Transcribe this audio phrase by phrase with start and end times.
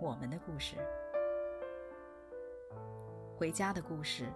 [0.00, 0.76] 我们的故事，
[3.36, 4.32] 回家的故事。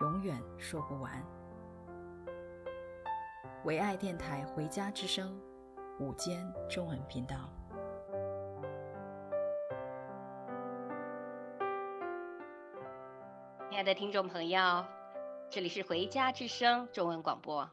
[0.00, 1.22] 永远说不完。
[3.64, 5.38] 唯爱电台《回家之声》
[6.02, 7.36] 午间中文频道。
[13.68, 14.86] 亲爱的听众朋友，
[15.50, 17.70] 这里是《回家之声》中文广播，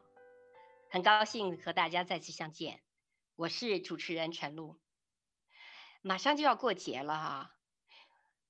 [0.90, 2.80] 很高兴和大家再次相见。
[3.36, 4.76] 我是主持人陈露。
[6.06, 7.56] 马上就要过节了哈，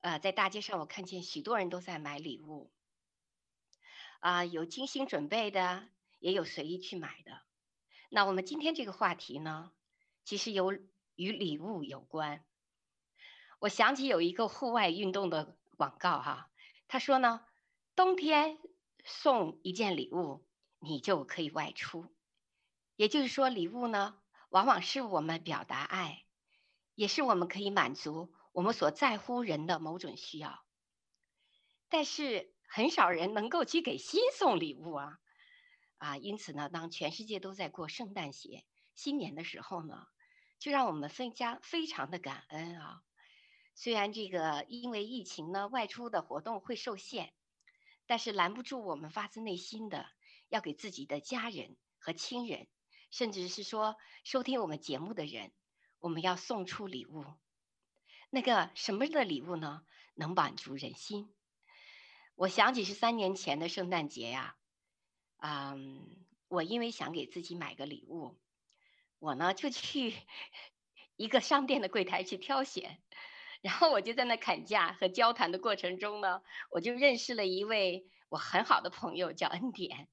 [0.00, 2.72] 呃，在大街上我看见许多人都在买礼物。
[4.18, 5.88] 啊，有精心准备的，
[6.18, 7.42] 也有随意去买的。
[8.08, 9.70] 那我们今天这个话题呢，
[10.24, 10.72] 其实有
[11.14, 12.44] 与礼物有关。
[13.60, 16.50] 我想起有一个户外运动的广告哈，
[16.88, 17.46] 他说呢，
[17.94, 18.58] 冬天
[19.04, 20.44] 送一件礼物，
[20.80, 22.12] 你就可以外出。
[22.96, 26.23] 也就是说，礼物呢，往往是我们表达爱，
[26.94, 30.64] 也是我们可以满足我们所在乎人的某种需要。
[31.88, 35.18] 但是，很少人能够去给心送礼物啊，
[35.98, 38.64] 啊，因此呢，当全世界都在过圣诞节、
[38.94, 40.06] 新年的时候呢，
[40.58, 43.02] 就让我们分家非常的感恩啊。
[43.76, 47.32] 虽然这个因为疫情呢，外出的活动会受限，
[48.06, 50.06] 但是拦不住我们发自内心的
[50.48, 52.68] 要给自己的家人和亲人，
[53.10, 55.52] 甚至是说收听我们节目的人，
[56.04, 57.24] 我们要送出礼物。
[58.28, 59.86] 那个什么的礼物呢？
[60.12, 61.34] 能满足人心。
[62.34, 64.54] 我想起是三年前的圣诞节呀，
[65.38, 68.38] 嗯，我因为想给自己买个礼物，
[69.18, 70.14] 我呢就去
[71.16, 73.00] 一个商店的柜台去挑选，
[73.62, 80.06] 然后我就在那砍价和交谈的过程中呢，我就认识了一位我很好的朋友，叫恩典。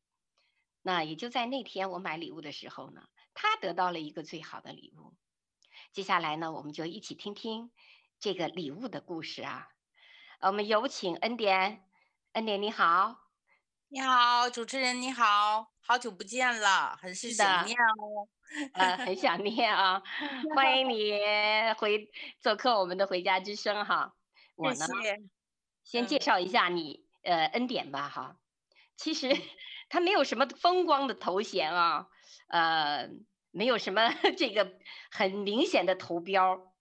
[0.82, 5.14] 那也就在那天我买礼物的时候呢，他得到了一个最好的礼物。
[5.94, 7.72] 接下来呢，我们就一起听听
[8.20, 9.70] 这个礼物的故事啊。
[10.42, 11.84] 我们有请恩典。
[12.34, 13.28] 恩典你好，
[13.90, 18.30] 你好，主持人你好，好久不见了，很是想念哦，
[18.72, 20.02] 呃，很想念啊，
[20.56, 21.12] 欢迎你
[21.78, 22.10] 回
[22.40, 24.16] 做客我们的回家之声哈，
[24.56, 25.18] 我呢，谢谢
[25.84, 28.38] 先介绍一下你，嗯、呃，恩典吧哈，
[28.96, 29.38] 其实
[29.90, 32.08] 他没有什么风光的头衔啊，
[32.48, 33.10] 呃，
[33.52, 34.74] 没有什么 这个
[35.12, 36.74] 很明显的头标，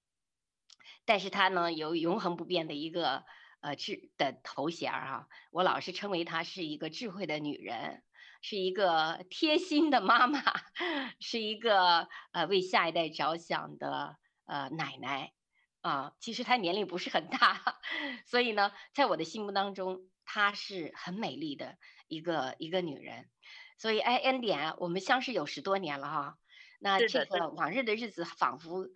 [1.05, 3.25] 但是他呢有永恒不变的一个。
[3.63, 8.03] 呃，智的头衔啊，我老是称为她是一个智慧的女人，
[8.41, 10.41] 是一个贴心的妈妈，
[11.21, 14.17] 是一个呃为下一代着想的
[14.47, 15.35] 呃奶奶
[15.83, 16.15] 啊。
[16.21, 17.61] 其实她年龄不是很大，
[18.25, 21.77] 所以呢，在我的心目当中，她是很美丽的
[22.09, 23.29] 一个一个女人。
[23.77, 26.39] 所以，哎，恩典，我们相识有十多年了哈，
[26.81, 28.89] 那这个往日的日子仿佛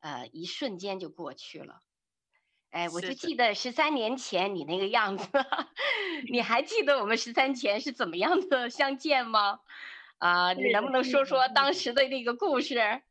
[0.00, 1.80] 呃一瞬间就过去了。
[2.70, 5.26] 哎，我就记得十三年前你那个样子，
[6.30, 9.60] 你还记得我们十三前是怎么样的相见吗？
[10.18, 13.02] 啊、呃，你能不能说说当时的那个故事？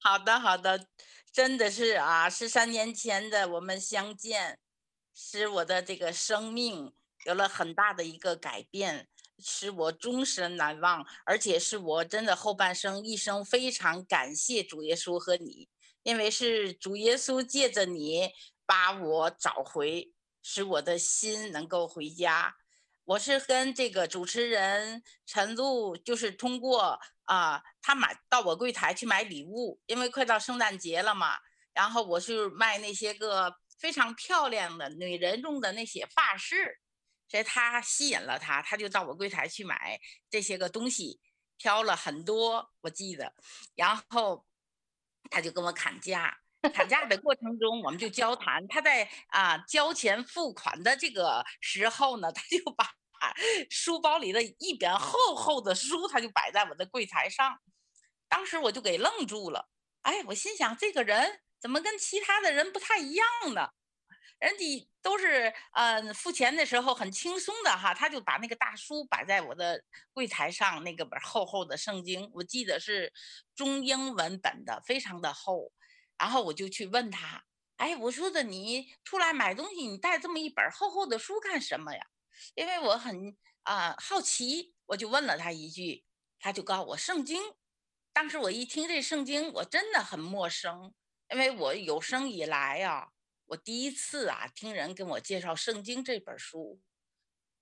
[0.00, 0.88] 好的，好的，
[1.32, 4.58] 真的是啊，十三年前的我们相见，
[5.14, 6.92] 使我的这个生命
[7.24, 9.08] 有了很大的一个改变，
[9.42, 15.68] 使我终身难忘，而且是我真的后半生一生非常感谢主耶稣和你，
[16.02, 18.30] 因为是主耶稣借着你。
[18.64, 22.54] 把我找回，使我的心能够回家。
[23.04, 31.34] 我是跟这个主持人陈露，就是通过啊、呃，他买到我柜台去买礼物，因为快到圣诞节了嘛。
[31.74, 36.78] 然后我是卖那些个非常漂亮的女人用的那些发饰，
[37.32, 39.98] 所以他吸引了他，他就到我柜台去买
[40.28, 41.18] 这些个东西，
[41.56, 43.32] 挑了很多，我记得。
[43.74, 44.44] 然后
[45.30, 46.38] 他就跟我砍价。
[46.74, 48.68] 砍价的过程中，我们就交谈。
[48.68, 52.94] 他在啊交钱付款的这个时候呢，他就把
[53.70, 57.58] 书包里的一本厚厚的书，他就摆在我的柜台上。
[58.28, 59.70] 当时我就给愣住了。
[60.02, 63.70] 哎，我心想，这个人怎么跟其他的人不太一样呢？
[64.38, 69.82] 人家都是嗯付钱的时候很轻松的哈，他就把那个大书摆在我的
[70.12, 73.12] 柜台上，那个本厚厚的圣经，我记得是
[73.54, 75.72] 中英文本的，非常的厚。
[76.18, 77.44] 然后我就去问他，
[77.76, 82.06] 哎，我说的你出来买东西，你带这么一本厚厚的书干什么呀？
[82.54, 86.04] 因为我很啊、好奇，我就问了他一句，
[86.40, 87.40] 他就告诉我圣经。
[88.12, 90.92] 当时我一听这圣经，我真的很陌生，
[91.30, 93.11] 因为我有生以来啊，
[93.52, 96.80] 我第一次啊听人跟我介绍圣经这本书。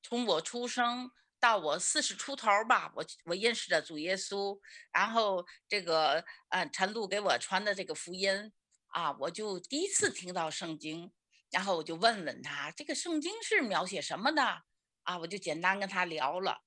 [0.02, 1.10] 从我出生
[1.40, 4.60] 到我四十出头吧，我我认识的主耶稣，
[4.92, 8.52] 然后这个呃陈露给我传的这个福音
[8.86, 11.12] 啊，我就第一次听到圣经，
[11.50, 14.62] 然后我就问问他这个圣经是描写什么的
[15.02, 16.62] 啊，我就简单跟他聊了，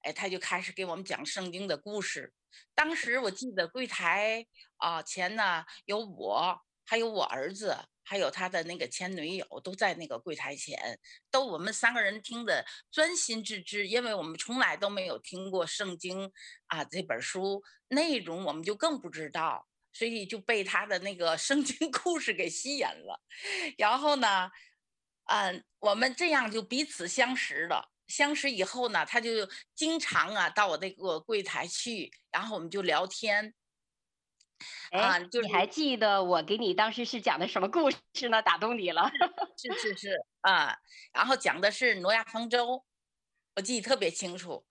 [0.00, 2.32] 哎，他就开始给我们讲圣经的故事。
[2.74, 4.46] 当时我记得柜台
[4.78, 7.76] 啊前呢有我，还有我儿子。
[8.04, 10.98] 还有他的那个前女友都在那个柜台前，
[11.30, 16.32] 都我们三个人听的专心致志，因为我们从来都没有听过圣经
[16.66, 23.20] 啊这本书内容，我们就更不知道，所以就被他的那个圣经 故事给吸引了。
[23.78, 24.50] 然后呢，
[25.26, 27.90] 嗯，我们这样就彼此相识了。
[28.08, 29.30] 相识以后呢，他就
[29.74, 33.54] 经常啊到我那个柜台去，然后我们就聊天。
[34.90, 38.42] 啊，就你还记得我给你当时是讲的什么故事呢？
[38.42, 39.10] 打动你了？
[39.56, 40.76] 是是是啊，
[41.12, 42.84] 然后讲的是挪亚方舟，
[43.56, 44.64] 我记得特别清楚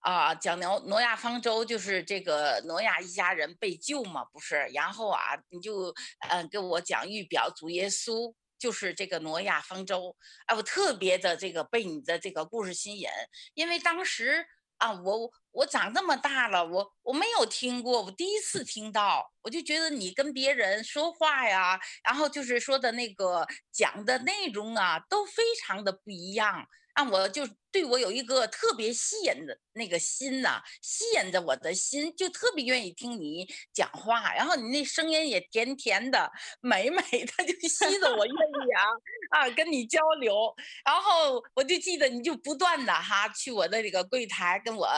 [0.00, 0.34] 啊。
[0.34, 4.56] 讲挪挪亚方舟就是这个挪亚一家人被救嘛，不是？
[4.74, 5.94] 然后啊，你就
[6.30, 10.16] 嗯给我讲预表主耶稣就是这个挪亚方舟。
[10.46, 13.08] 哎，我特别的这个被你的这个故事吸引，
[13.54, 14.46] 因为当时。
[14.78, 26.66] 啊，我我长这么大了，我我没有听过，我第一次听到，我就觉得你跟别人说话呀，然后就是说的那个讲的内容啊，都非常的不一样。
[26.94, 34.32] 啊，我就对我有一个特别吸引的那个心呐、吸引着我的心，就特别愿意听你讲话。
[34.32, 36.30] 然后你那声音也甜甜的、
[36.60, 38.82] 美美的， 就吸得我愿意啊
[39.30, 40.54] 啊跟你交流。
[40.84, 44.88] 然后我就记得你就不断的哈去我的这个柜台跟我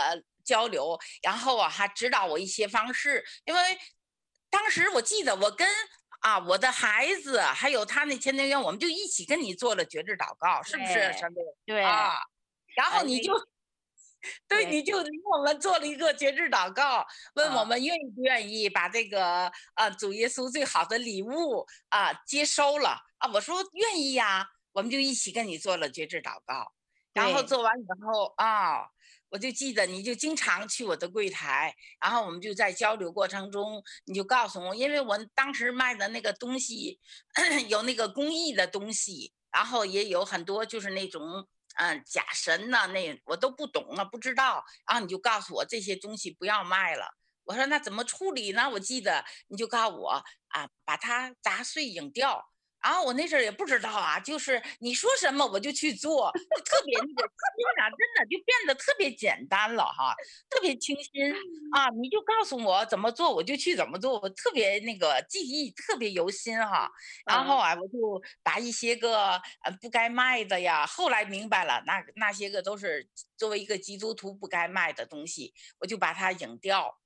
[0.44, 3.24] 交流，然后啊还指导我一些方式。
[3.46, 3.60] 因为
[4.50, 5.66] 当时我记得我跟。
[6.20, 10.94] 啊，我的孩子还有他那前女友，我们就一起跟你做了绝志祷告，是不是？
[11.64, 12.14] 对，对啊，
[12.74, 13.32] 然后你就，
[14.48, 23.30] 对，对，你就给我们做了一个绝志祷告，问我们愿意不愿意把这个啊主耶稣最好的礼物啊接收了啊？
[23.32, 26.72] 我说愿意呀，我们就一起跟你做了绝志祷告，
[27.12, 28.88] 然后做完以后啊。
[29.28, 36.98] 我就记得，你就经常去我的柜台，然后我们就在交流过程中，你就告诉我，因为我当时卖的那个东西
[37.68, 41.46] 有那个工艺的东西，然后也有很多就是那种
[41.76, 47.16] 嗯假神呐，那我都不懂啊，不知道，然后你就告诉我这些东西不要卖了。
[47.44, 48.68] 我说那怎么处理呢？
[48.70, 52.48] 我记得你就告诉我啊，把它砸碎扔掉。
[52.86, 60.14] 然后我那阵儿也不知道啊，就是你说什么我就去做，就特别那个心啊，真的就变得特别简单了哈，
[60.48, 61.32] 特别清新
[61.72, 61.88] 啊。
[62.00, 66.88] 你就告诉我怎么做，我就去怎么做，我特别那个记忆特别犹新哈。
[67.28, 69.30] 然后啊，我就把一些个
[69.64, 77.00] 呃不该卖的呀，后来明白了，那那些个都是作为一个基督徒不该卖的东西，我就把它扔掉。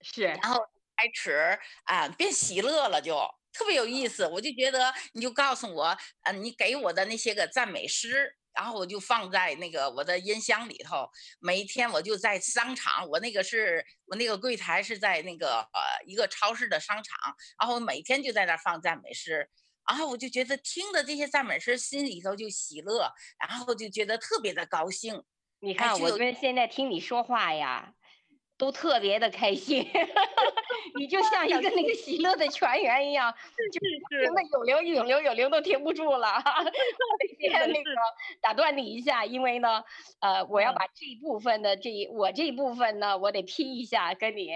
[0.00, 0.58] 是，然后
[0.96, 3.28] 开始啊变喜乐了就。
[3.56, 11.08] 特别有意思，我就觉得你就告诉我，嗯，你给我的那些个赞美诗，然后我就放在那个我的音箱里头。
[11.40, 19.48] 每一天我就在商场，我那个是我那个柜台是在那个呃一个超市的商场，然后每天就在那放赞美诗，
[19.88, 25.24] 然后我就觉得听的这些赞美诗，心里头就喜乐，然后就觉得特别的高兴。
[25.60, 27.94] 你看，我们现在听你说话呀。
[28.58, 29.86] 都特别的开心，
[30.98, 33.32] 你就像一个那个喜乐的泉源一样，
[33.72, 36.42] 就是停的有灵有灵有灵都停不住了。
[37.38, 37.90] 先那个
[38.40, 39.84] 打断你一下，因为呢，
[40.20, 44.50] 呃，我要把这一部分的这一我这一部分呢，我得拼一下跟你，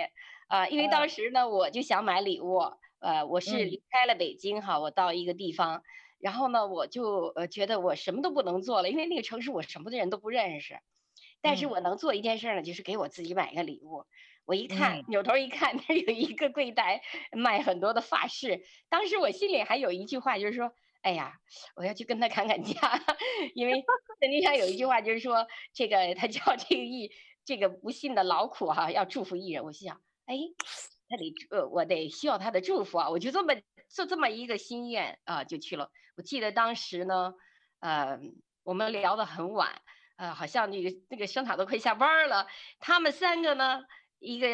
[0.49, 2.59] 呃，因为当时呢，我就想买礼物，
[3.01, 5.83] 呃，我是离开了北京哈，我到一个地方，
[6.19, 10.79] 然后呢，我就呃觉得我什么都不能做了，因为那个城市我什么的人都不认识。
[11.43, 14.05] 但是我能做一件事呢，就是给我自己买个礼物。
[14.47, 18.63] 我一看，扭头一看，那有一个柜台卖很多的发饰。
[18.89, 21.35] 当时我心里还有一句话，就是说，哎呀，
[21.77, 23.01] 我要去跟他砍砍价，
[23.55, 23.75] 因为
[24.21, 27.13] 圣经上有一句话，就是说，这个他叫这个艺，
[27.45, 29.63] 这个不幸的劳苦哈，要祝福艺人。
[29.63, 30.37] 我心想，哎，
[31.09, 33.55] 他得呃，我得需要他的祝福啊，我就这么
[33.89, 35.91] 做这么一个心愿啊，就去了。
[36.17, 37.35] 我记得当时呢，
[37.79, 38.19] 呃，
[38.65, 39.81] 我们聊得很晚。
[40.21, 42.47] 呃，好像那个那个商场都快下班了。
[42.79, 43.83] 他们三个呢，
[44.19, 44.49] 一个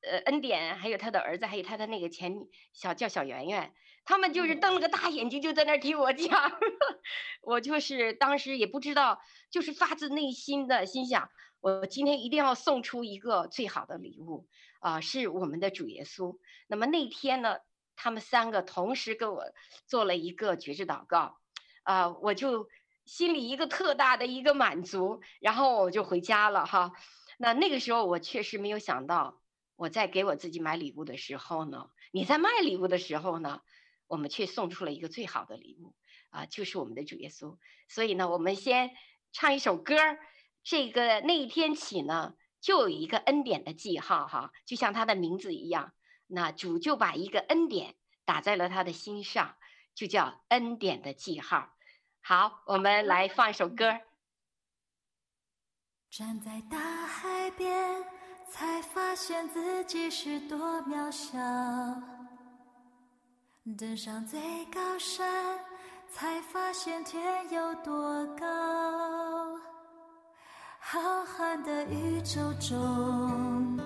[0.00, 2.34] 呃恩典，还有他的儿子，还有他的那个前
[2.72, 3.74] 小叫小圆圆，
[4.06, 6.58] 他们就是瞪了个大眼睛，就在那儿听我讲。
[7.44, 11.28] 我就是当时也不知道，就是发自内心的心想，
[11.60, 14.48] 我今天一定要送出一个最好的礼物
[14.78, 16.38] 啊、呃，是我们的主耶稣。
[16.66, 17.58] 那么那天呢，
[17.94, 19.44] 他们三个同时跟我
[19.84, 21.36] 做了一个绝志祷告，
[21.82, 22.70] 啊、呃，我就
[23.10, 26.92] 心里一个特大的一个满足，然后我就回家了哈。
[27.38, 29.42] 那那个时候我确实没有想到，
[29.74, 33.62] 我在给我自己买礼物的时候呢，你在卖礼物的时候呢。
[34.06, 35.94] 我们却送出了一个最好的礼物
[36.30, 37.56] 啊，就是我们的主耶稣。
[37.86, 38.90] 所以呢，我们先
[39.30, 40.18] 唱一首歌儿。
[40.64, 45.92] 这个那一天起呢，就有一个恩典的记号哈，就像他的名字一样。
[46.26, 49.54] 那主就把一个恩典打在了他的心上，
[49.94, 51.70] 就叫恩典的记号。
[52.22, 53.92] 好，我们来放一首歌。
[56.10, 58.04] 站在大海边，
[58.50, 61.38] 才发现自己是多渺小。
[63.78, 65.58] 登上最高山，
[66.08, 68.46] 才发现天有多高。
[70.78, 73.78] 浩瀚的宇宙中，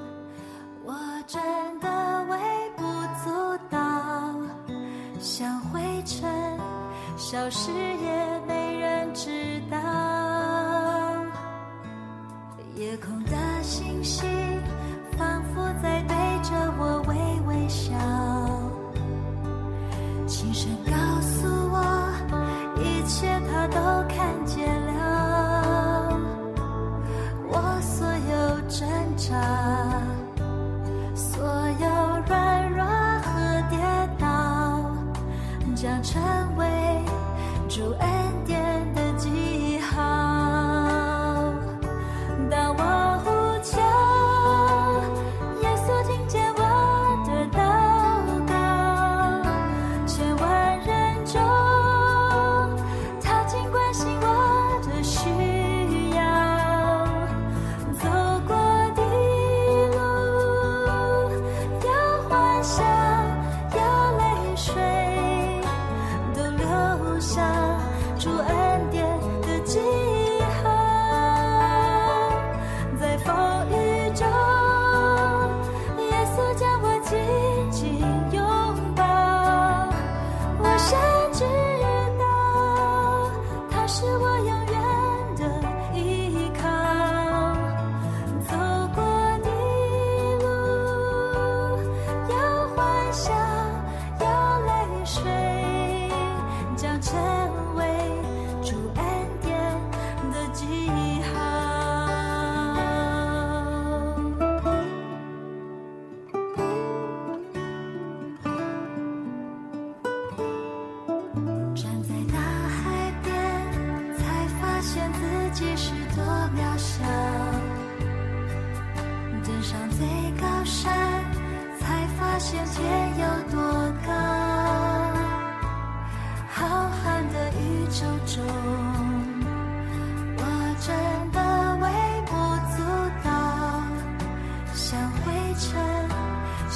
[0.85, 0.95] 我
[1.26, 2.83] 真的微不
[3.23, 3.79] 足道，
[5.21, 6.23] 像灰尘，
[7.16, 9.76] 消失也没人知道。
[12.76, 14.28] 夜空的星星，
[15.16, 17.14] 仿佛在对着我微
[17.47, 17.94] 微笑。
[20.26, 21.76] 轻声告诉我，
[22.78, 23.78] 一切他都
[24.09, 26.18] 看见了，
[27.49, 29.33] 我所有挣扎，
[31.14, 31.38] 所
[31.80, 31.87] 有
[32.26, 32.85] 软弱
[33.23, 33.30] 和
[33.71, 33.78] 跌
[34.18, 34.26] 倒，
[35.76, 36.21] 将成
[37.75, 38.13] 主恩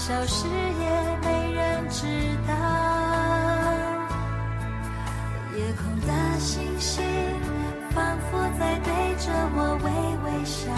[0.08, 0.88] 消失也
[1.22, 2.06] 没人知
[2.48, 2.54] 道。
[5.54, 7.04] 夜空的星星
[7.90, 8.88] 仿佛在对
[9.18, 9.86] 着我微
[10.24, 10.72] 微笑，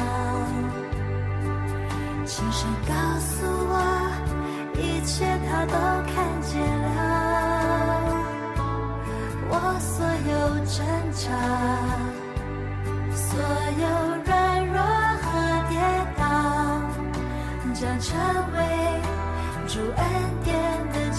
[2.27, 3.73] 轻声告诉我，
[4.75, 5.75] 一切他都
[6.11, 6.61] 看见
[6.97, 6.99] 了，
[9.49, 10.33] 我所有
[10.67, 10.77] 挣
[11.13, 11.23] 扎。
[13.15, 13.39] 所
[13.79, 13.87] 有
[14.25, 14.29] 软
[14.67, 14.75] 弱
[15.23, 15.29] 和
[15.69, 15.79] 跌
[16.19, 16.21] 倒，
[17.73, 18.11] 将成
[18.55, 18.59] 为。
[19.73, 20.05] 主恩
[20.43, 20.53] 典
[20.93, 21.10] 的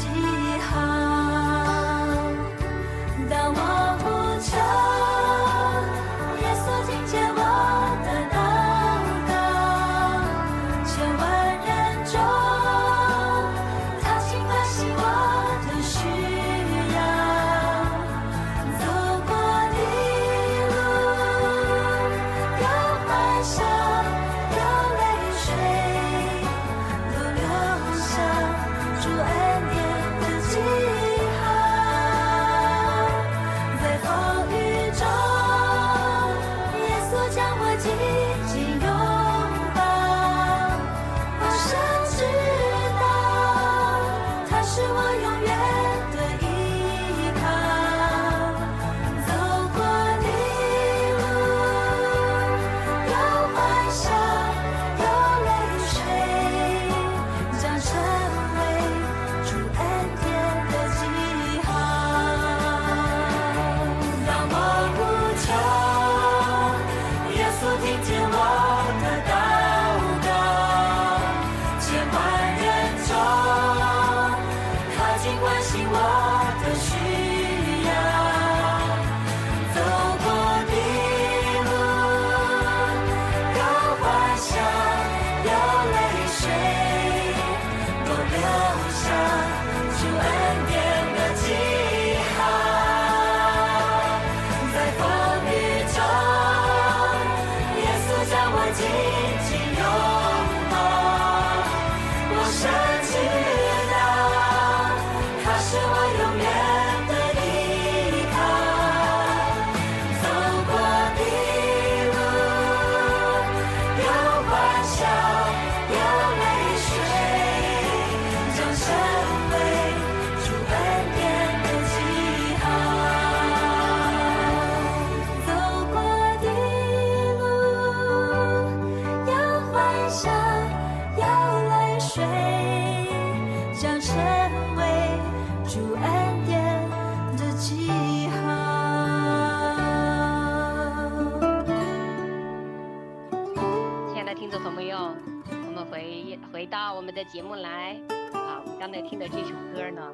[147.31, 147.93] 节目来
[148.33, 148.59] 啊！
[148.59, 150.13] 我们刚才听的这首歌呢，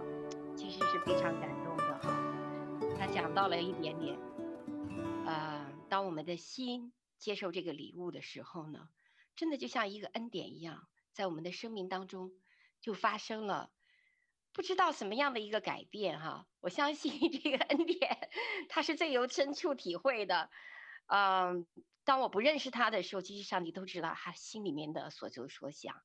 [0.56, 2.16] 其实是非常感动的哈。
[2.96, 4.16] 他讲到了一点点，
[5.26, 8.88] 呃，当我们的心接受这个礼物的时候呢，
[9.36, 12.32] 真的就像一个恩典一样，在我们的生命当中
[12.82, 13.72] 就发生了
[14.54, 16.46] 不知道什么样的一个改变哈。
[16.60, 18.30] 我相信这个恩典，
[18.70, 20.52] 他是最有深处体会的。
[21.08, 21.66] 嗯，
[22.04, 25.96] 当我不认识他的时候，其实上帝都知道他心里面的所求所想。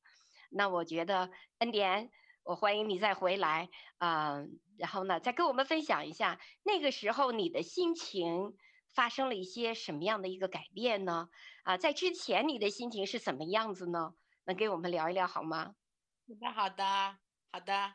[0.52, 2.10] 那我觉得恩典，
[2.44, 4.44] 我欢迎你再回来啊、
[4.76, 8.56] 然后呢，再跟我们分享一下那个时候你的心情
[8.92, 11.28] 发生了一些什么样的一个改变呢？
[11.62, 14.14] 啊、在之前你的心情是什么样子呢？
[14.44, 15.74] 能给我们聊一聊好吗？
[16.28, 17.18] 好的，好的，
[17.52, 17.94] 好的，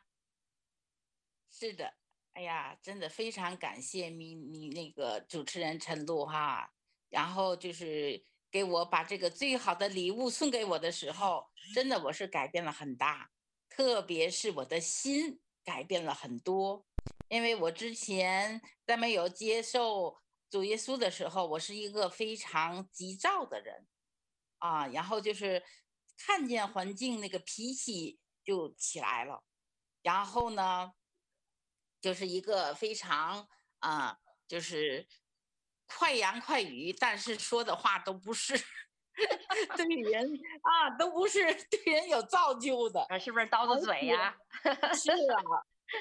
[1.52, 1.94] 是的，
[2.34, 6.74] 哎呀，真的非常感谢你，你那个主持人陈露哈，
[7.10, 8.26] 然后就是。
[8.50, 13.30] 给我把这个最好的礼物送给我的时候，真的我是改变了很大，
[13.70, 16.86] 特别是我的心改变了很多。
[17.28, 20.18] 因为我之前在没有接受
[20.50, 23.86] 主耶稣的时候，我是一个非常急躁的人，
[24.60, 25.64] 啊，然后就是
[26.18, 29.44] 看见环境那个脾气就起来了，
[30.02, 30.94] 然后呢，
[32.00, 35.08] 就是一个非常啊，就是。
[35.88, 38.54] 快言快语，但是说的话都不是
[39.78, 44.36] 对人啊，都不是对人有造就的啊，是不是刀子嘴呀？
[44.94, 45.42] 是啊，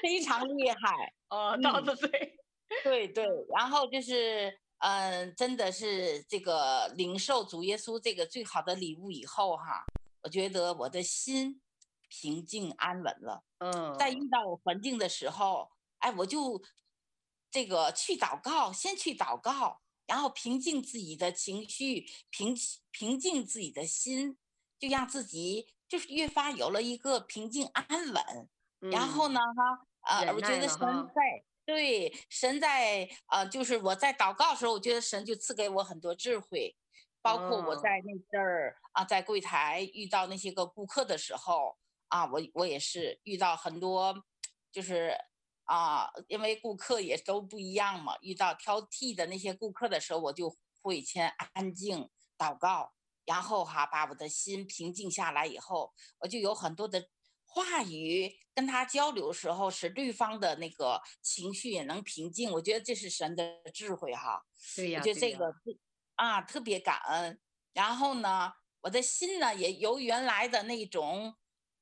[0.01, 2.09] 非常厉害 哦，刀子嘴。
[2.69, 9.85] 嗯、对对，然后就是嗯、呃，真的是这个领受主耶稣这个最好的礼物以后哈，
[10.23, 11.61] 我觉得我的心
[12.09, 13.41] 平静安稳了。
[13.59, 16.61] 嗯，在遇到环境的时候，哎，我就。
[17.49, 22.55] 这个去祷告，先去祷告，然后平静自己的情绪，平
[22.91, 24.37] 平静自己的心，
[24.77, 28.49] 就让自己就是越发有了一个平静安稳。
[28.81, 30.79] 嗯、然后呢，哈，呃，我觉得神
[31.15, 36.75] 在，对，神在，呃，就是我在祷告的时候，我觉得神就赐给我很多智慧，
[37.21, 41.77] 包括我在那阵儿啊，在柜台遇到那些个顾客的时候
[42.09, 44.25] 啊，我我也是遇到很多，
[44.71, 45.17] 就是。
[45.67, 52.93] 啊，因为顾客也都不一样嘛，遇到挑剔的那些顾客的时候，我就会先安静祷告，
[53.25, 57.09] 然后哈把我的心平静下来以后，我就有很多的
[57.45, 62.49] 话语跟他交流的时候，使对方的那个情绪也能平静。
[62.53, 64.45] 我觉得这是神的智慧哈。
[64.73, 65.53] 对呀，我觉得这个
[66.15, 67.41] 啊特别感恩。
[67.73, 71.35] 然后呢，我的心呢也由原来的那种，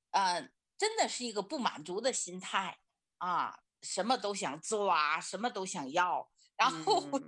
[0.10, 2.80] 嗯、呃，真的是一个不满足的心态
[3.20, 3.60] 啊。
[3.86, 7.22] 什么都想做啊，什么都想要，然后、嗯、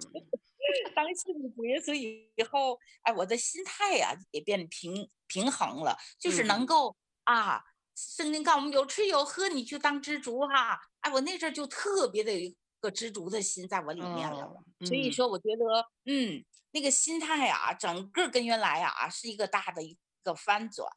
[0.96, 7.64] 当信主耶稣以后，哎，我的心态呀、啊、也变平平衡了，就是能够、嗯、啊，
[7.96, 10.80] 圣经告诉我们有吃有喝，你就当知足哈、啊。
[11.02, 20.92] 哎，我那阵就特别的有一个知足的心在我里面了，所以说我觉得，嗯，那个心态啊，整个跟原来啊是一个大的一个翻转。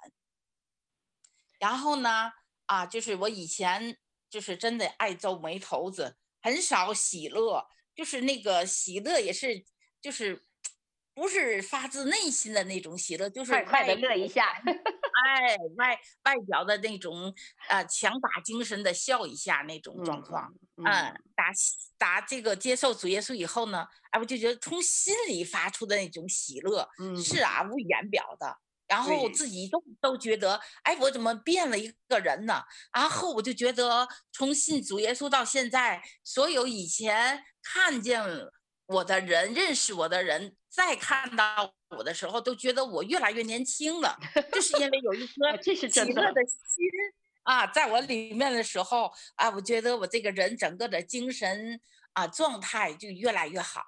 [1.58, 2.32] 然后呢，
[2.66, 3.98] 啊，就是我以前。
[4.30, 9.64] 就是真的爱皱眉头子，很少喜乐，就是那个喜乐也是，
[10.00, 10.46] 就是
[11.12, 17.34] 不是发自内心的那种喜乐，就是快快的乐一下， 哎，外外表的那种
[17.68, 21.50] 呃强打精神的笑一下那种状况，嗯，嗯，打
[21.98, 27.42] 打这个接受主耶稣以后呢，哎，我就觉得从心里发出的那种喜乐，嗯，是。
[27.42, 28.56] 啊，无言表的。
[28.90, 32.60] 然后自己都都觉得，哎，我怎么变了一个人呢？
[32.92, 38.20] 然后我就觉得，从信主耶稣到现在，所有以前看见
[38.86, 44.18] 我的人、认识我的人，再看到我的时候，都觉得我越来越年轻了。
[44.52, 46.84] 就是因为有一颗喜乐的心
[47.44, 51.80] 啊，在我里面的时候，啊，我觉得我这个人整个的精神
[52.14, 53.82] 啊状态就越来越好。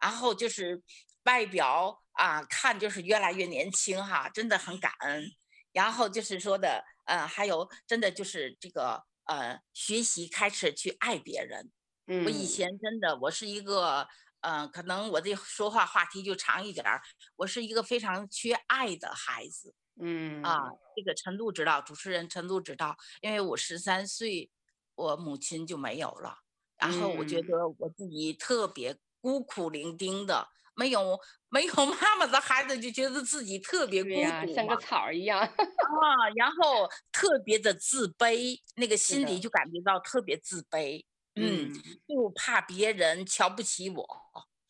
[0.00, 0.82] 然后就是
[1.24, 1.98] 外表。
[2.12, 5.32] 啊，看就是越来越年轻哈，真的很感恩。
[5.72, 11.72] 然后就是说的，呃，还有真的就是这个呃学习开始去爱别人。
[12.08, 14.06] 嗯，我以前真的，我是一个，
[14.40, 17.00] 嗯、呃，可能我的说话话题就长一点儿。
[17.36, 19.74] 我是一个非常缺爱的孩子。
[19.98, 20.58] 嗯啊，
[20.94, 24.50] 这个陈露知道，主持人陈露知道，因为我十三岁，
[24.94, 26.40] 我母亲就没有了，
[26.76, 35.40] 然后我觉得我自己特别孤苦伶仃的，没有没有妈妈的孩子就觉得自己特别孤独，像个草一样。
[35.46, 41.04] 啊，然后特别的自卑，那个心里就感觉到特别自卑，
[41.34, 41.72] 嗯，
[42.08, 44.06] 就怕别人瞧不起我。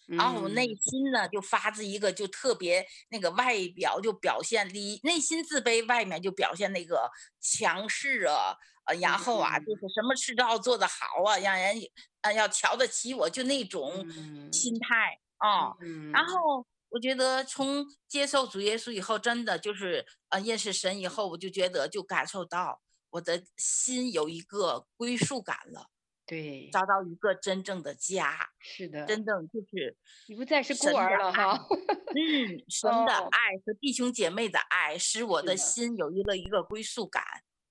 [0.09, 7.09] 然后我内心呢，就发自一个就特别那个外表就表现里内心自卑，外面就表现那个
[7.41, 11.77] 强势啊，呃，然后啊，就是什么事都要做得好啊，让人
[12.23, 14.05] 啊要瞧得起我，就那种
[14.51, 15.77] 心态啊。
[16.13, 25.91] 然后我觉得从接受主耶稣以后，真的就是呃认识神以后，我就觉得就感受到我的心有一个归属感了。
[26.27, 29.97] 对，找到一个真正的家，是的，真正就是
[30.29, 31.67] 你不再是孤儿了哈。
[31.67, 37.25] 嗯， 神的爱和弟兄姐妹的爱，使我的心有一个一个归属感。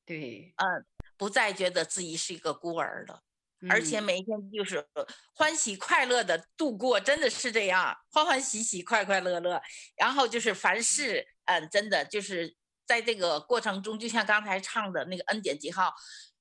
[0.06, 3.22] 对，嗯，不再觉得自己是一个孤儿了，
[3.68, 4.88] 而且每一天就是
[5.34, 9.62] 欢喜快乐的度过，真的是这样，欢欢喜喜，快快乐乐。
[9.98, 15.94] 然后就是凡事，嗯，真的就是在这个过程中，就像刚才唱的那个恩典记号，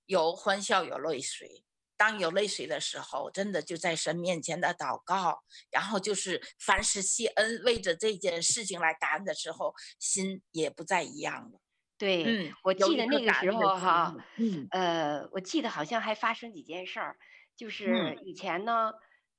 [0.07, 1.65] 有欢笑，有泪水。
[1.97, 11.61] 当有泪水的时候，真的就在神面前的祷告，然后就是凡事谢恩，为着这件事情来感恩的时候，心也不再一样了。
[11.99, 17.17] 对，嗯，我记得那个时候哈，嗯，呃，我记得好像还发生几件事儿，
[17.57, 18.19] 就是。
[18.23, 18.93] 以前呢，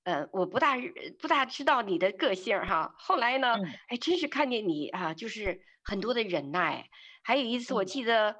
[0.03, 0.75] 呃，我不大
[1.19, 3.55] 不大知道你的个性哈，后来呢，
[3.87, 6.89] 哎，真是看见你啊，就是很多的忍耐，
[7.23, 8.35] 还有一次我记得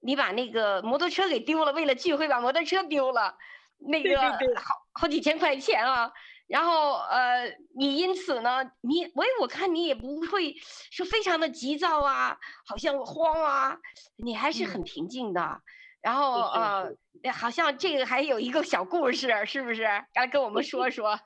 [0.00, 3.36] 你把那个摩托车给丢了，为了聚会把摩托车丢了。
[3.84, 4.16] 那个
[4.60, 6.12] 好好几千块钱啊，
[6.52, 10.54] 然后呃，你因此呢，你我我看你也不会
[10.90, 12.36] 说非常的急躁啊，
[12.66, 13.78] 好像慌啊，
[14.16, 15.40] 你还是很平静的。
[15.40, 15.62] 嗯、
[16.02, 16.92] 然后呃，
[17.32, 19.84] 好像这个还有一个小故事，是不是？
[20.12, 21.18] 来跟我们说说。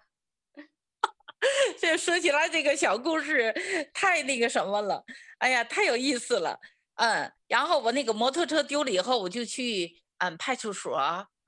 [1.77, 3.53] 这说起来这个小故事
[3.93, 5.03] 太那个什么了，
[5.39, 6.61] 哎呀，太有意思了。
[6.95, 10.97] 嗯，然后我那个摩托车丢了以后，我就去嗯派出所。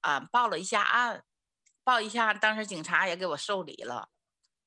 [0.00, 1.22] 啊，报了一下案，
[1.88, 4.10] 报一下，当时警察也给我受理了。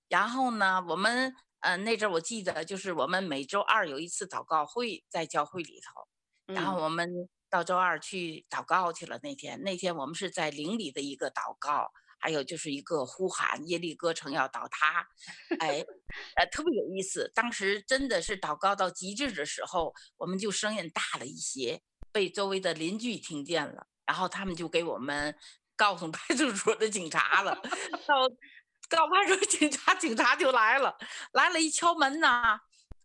[0.10, 1.28] 然后呢，我们
[1.60, 7.08] 嗯、呃、那阵我记得就是我们每周二有一次祷告会在教会里头，然后我们
[7.48, 9.20] 到周二去祷告去了。
[9.22, 15.08] 那天那天我们是在灵里的一个祷告，还有就是一个呼喊耶利哥城要倒塌，
[15.60, 15.86] 哎，
[16.38, 17.32] 呃特别有意思。
[17.36, 23.86] 当时真的是祷告到极致的时候，我们就声音大了一些，被周围的邻居听见了。
[24.08, 25.34] 然后他们就给我们
[25.82, 27.56] 告诉派出所的警察了，
[28.06, 28.30] 到
[28.88, 30.96] 告派出所警察，警察就来了，
[31.32, 32.60] 来了，一敲门呐，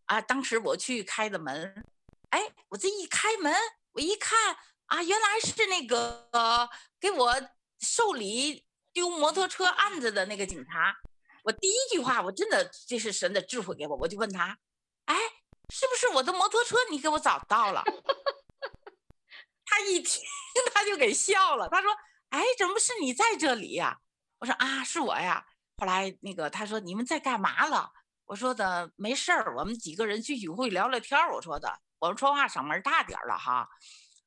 [0.04, 1.82] 啊，当时我去开的门，
[2.28, 3.50] 哎，我这一开门，
[3.92, 4.54] 我一看
[4.88, 6.68] 啊，原来是那个
[7.00, 7.34] 给我
[7.80, 10.94] 受理丢摩托车案子的那个警察，
[11.44, 14.58] 我第一句话，我真的这是神的智慧给我，我就问他，
[15.06, 15.16] 哎，
[15.70, 17.82] 是不是我的摩托车你给我找到了？
[19.64, 20.22] 他一听，
[20.74, 21.66] 他就给笑了。
[21.70, 21.90] 他说
[22.30, 24.00] ：“哎，怎么是你在这里呀？”
[24.38, 27.92] 我说：“啊，是我呀。”后来那个他说：“你们在干嘛了？”
[28.26, 33.68] 我说的：“没事儿，我们几个人聚聚会聊聊天儿。”我说的：“我们说话嗓门大点了哈。”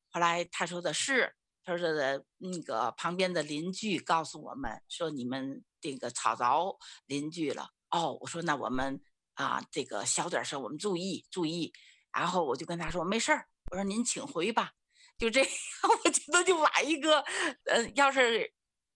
[0.10, 9.02] 后来他说的是，他说的那个旁边的邻居告诉我们说：“你们这个吵着邻居了。”哦，我说：“那我们
[9.34, 11.74] 啊，这个小点声，我们注意注意。”
[12.12, 14.72] 然后我就跟他说：“没事儿。”我说：“您请回吧。”
[15.20, 15.50] 就这样，
[16.04, 17.20] 我觉得就把一个，
[17.66, 18.52] 呃，要是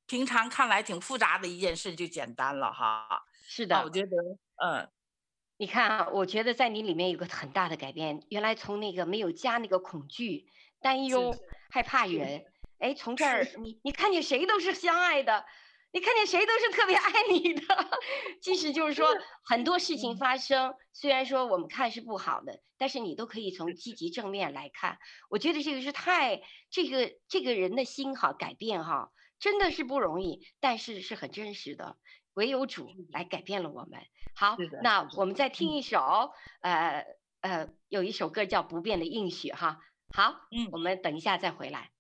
[0.07, 3.23] 平常看来挺复杂的一件事就简单了哈。
[3.45, 4.17] 是的，我觉得，
[4.63, 4.89] 嗯，
[5.57, 8.23] 你看啊，我觉得在你里面有个很大的改变。
[8.29, 10.47] 原来从那个没有加那个恐惧、
[10.81, 11.36] 担忧、
[11.69, 12.45] 害怕人，
[12.79, 15.45] 哎，从这儿你你看见谁都是相爱的。
[15.93, 17.62] 你看见谁都是特别爱你的，
[18.41, 19.08] 即使就是说
[19.45, 24.97] 很多事情发生，虽然说我们看是不好的，但是你都可以从积极正面来看。
[25.29, 31.95] 我觉得这个是太这个这个人的心哈改变哈，真的是不容易，但是是很真实的。
[32.34, 34.01] 唯有主来改变了我们。
[34.36, 37.06] 好，那我们再听一首，呃
[37.41, 39.77] 呃，有一首歌叫《不变的应许》哈。
[40.12, 41.91] 好，嗯，我们等一下再回来。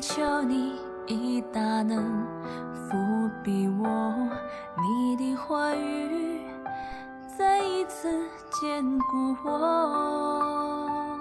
[0.00, 0.74] 求你
[1.06, 2.26] 以大能
[2.72, 4.14] 伏庇我，
[4.76, 6.40] 你的话语
[7.38, 8.08] 再一次
[8.60, 11.20] 坚固我。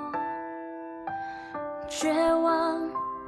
[1.87, 2.79] 绝望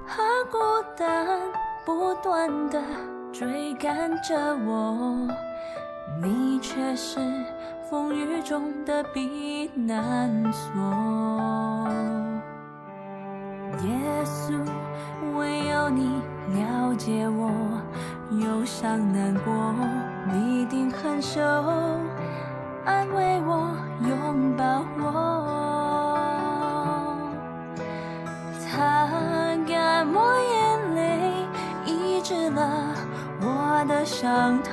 [0.05, 0.57] 和孤
[0.97, 1.39] 单
[1.85, 2.81] 不断地
[3.31, 5.27] 追赶着我，
[6.21, 7.19] 你却是
[7.89, 11.64] 风雨中的避难所。
[13.83, 14.53] 耶稣，
[15.37, 16.21] 唯有你
[16.53, 17.51] 了解我
[18.39, 19.53] 忧伤难过，
[20.31, 21.41] 你一定很手
[22.85, 23.75] 安慰我，
[24.07, 24.63] 拥抱
[24.99, 25.03] 我，
[28.59, 29.07] 擦
[29.67, 31.01] 干我眼泪，
[31.85, 32.61] 医治了
[33.41, 34.71] 我的伤痛，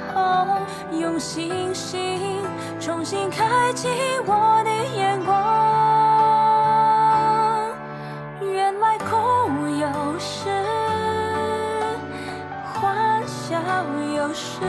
[0.98, 2.40] 用信心
[2.80, 3.88] 重新开启
[4.26, 5.81] 我的眼光。
[14.16, 14.60] 有时，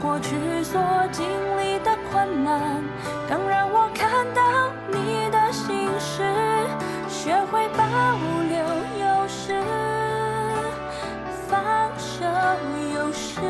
[0.00, 0.80] 过去所
[1.12, 1.26] 经
[1.58, 2.82] 历的困难，
[3.28, 6.22] 更让我看到你的心事，
[7.08, 7.84] 学会保
[8.48, 8.58] 留
[9.04, 9.60] 有时，
[11.48, 12.24] 放手
[12.94, 13.40] 有时，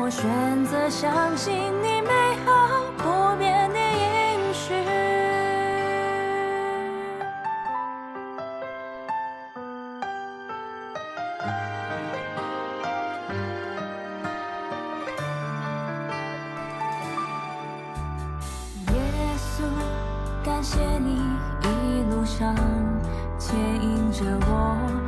[0.00, 2.10] 我选择相信你美
[2.44, 2.89] 好。
[20.60, 21.16] 感谢你
[21.62, 22.54] 一路上
[23.38, 24.99] 牵引着我，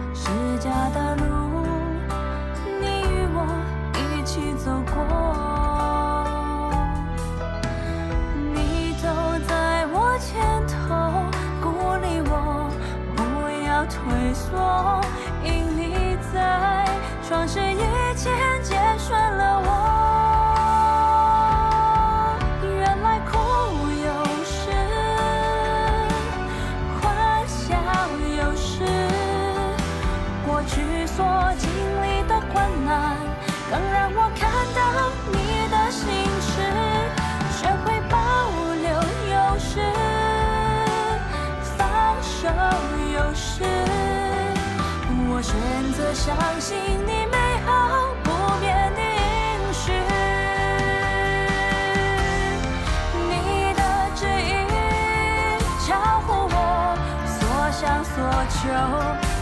[58.62, 58.68] 就，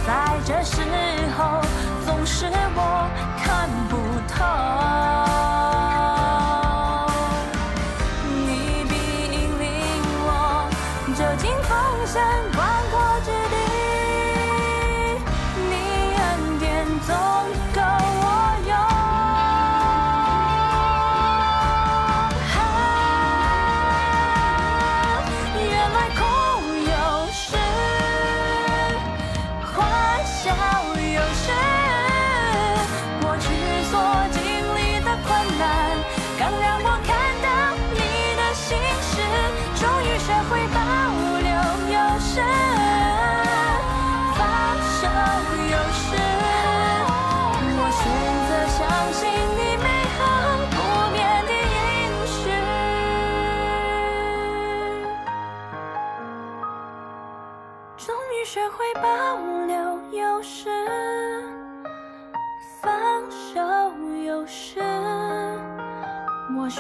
[0.06, 0.60] 在这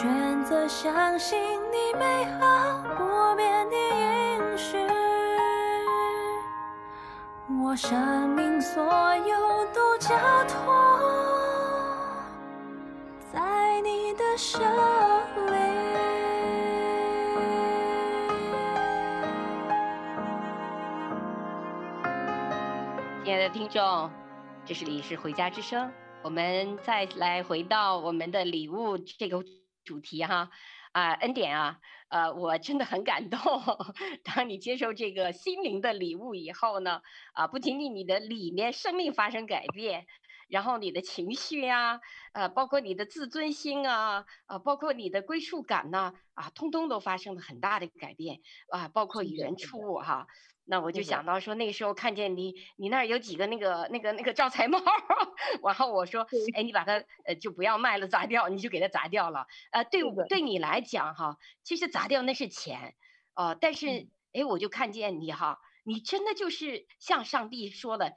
[0.00, 1.38] 选择相信
[1.70, 4.78] 你美好不变的应许，
[7.62, 10.16] 我生命所有都交
[10.48, 12.18] 托
[13.30, 15.52] 在你的手里。
[23.22, 24.10] 亲爱的听众，
[24.64, 29.44] 这是李医师回家之声，我们再来回到我们的礼物这个。
[29.90, 30.50] 主题哈
[30.92, 33.40] 啊，恩典啊，呃，我真的很感动。
[34.22, 37.00] 当你接受这个心灵的礼物以后呢，
[37.32, 40.06] 啊，不仅仅你的里面生命发生改变，
[40.48, 41.98] 然后你的情绪呀，
[42.34, 48.38] 呃，包括你的自尊心啊，啊，包括你的归属感呐，啊，通通都发生了很大的改变
[48.70, 50.28] 啊，包括与人处物哈。
[50.70, 54.78] 那我就想到说，那个时候看见你，你那儿有几个那个那个那个招财猫，
[55.66, 59.48] 然后我说，哎，你把它呃就不要卖了，砸掉，你就给它砸掉了。
[59.72, 62.94] 呃，对对你来讲哈，其实砸掉那是钱，
[63.34, 68.14] 哦、呃，但是哎，我就看见你哈，你真的就是像上帝说的，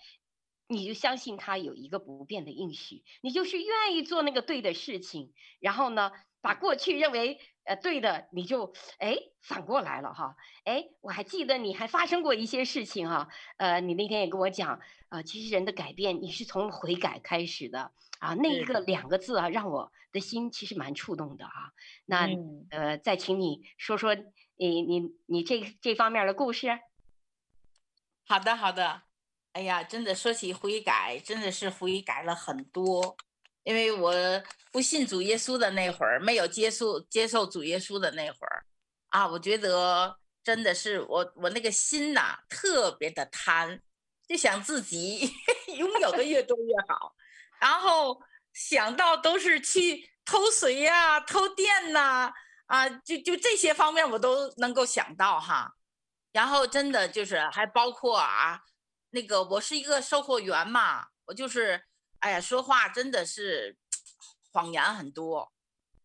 [0.67, 6.11] 你就相信他有一个不变的应许，你就是愿意做那个对的事情，然后呢，
[6.43, 17.93] 把过去认为呃对的，你就哎反过来了哈，哎，我还记得你还发生过一些事情哈，呃，你那天也跟我讲，呃，其实人的改变你是从悔改开始的。
[18.19, 21.73] 啊，那一个两个字啊，让我的心其实蛮触动的啊，
[22.05, 22.27] 那
[22.69, 24.15] 呃，再请你说说
[24.55, 26.79] 你你你这这方面的故事。
[28.25, 29.03] 好的好的，
[29.51, 33.17] 哎呀，真的说起悔改，真的是悔改了很多。
[33.63, 34.13] 因为我
[34.71, 38.65] 不信主耶稣的那会儿，没有接受接受主耶稣的那会儿，
[39.09, 43.79] 啊，我觉得真的是我我那个心呐，特别的贪，
[44.27, 45.31] 就想自己
[45.77, 47.15] 拥有的越多越好，
[47.61, 48.21] 然后
[48.51, 52.33] 想到都是去偷水呀、偷电呐，
[52.67, 55.73] 啊，就就这些方面我都能够想到哈，
[56.33, 58.61] 然后真的就是还包括啊，
[59.11, 61.85] 那个我是一个售货员嘛，我就是。
[62.23, 63.77] 哎呀，说话真的是
[64.53, 65.51] 谎言很多，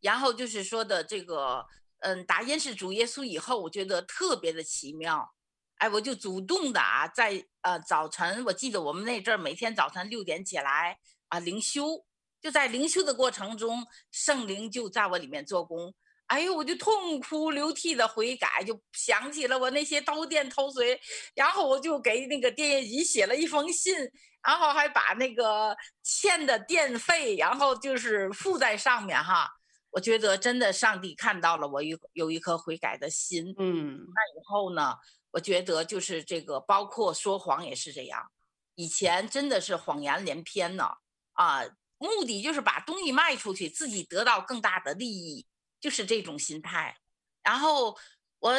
[0.00, 1.64] 然后就是说的这个，
[2.00, 5.32] 嗯，打认识主耶稣以后，我觉得特别的奇妙。
[5.76, 12.04] 哎，我就主动的啊，在呃早晨，我记得我们那阵儿每天早晨六点起来啊灵修，
[12.40, 15.94] 就在灵修的过程中，圣灵就在我里面做工。
[16.28, 20.98] 哎呦，我就痛哭流涕的悔改，就想起了我那些刀电偷水，
[21.34, 23.94] 然后我就给那个电业局写了一封信。
[24.40, 29.50] 然后还把那个欠的电费，然后就是附在上面哈。
[29.90, 33.52] 我觉得真的，上帝看到了我有有一颗悔改的心。
[33.58, 34.94] 嗯，那以后呢，
[35.32, 38.30] 我觉得就是这个，包括说谎也是这样。
[38.76, 40.88] 以前真的是谎言连篇呢，
[41.32, 41.64] 啊，
[41.98, 45.46] 目的就是把东西卖出去，自己得到更大的利益，
[45.80, 46.96] 就是这种心态。
[47.42, 47.98] 然后
[48.38, 48.54] 我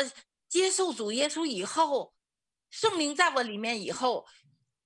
[0.48, 2.14] 接受主耶稣以后，
[2.70, 4.26] 圣灵在我里面以后。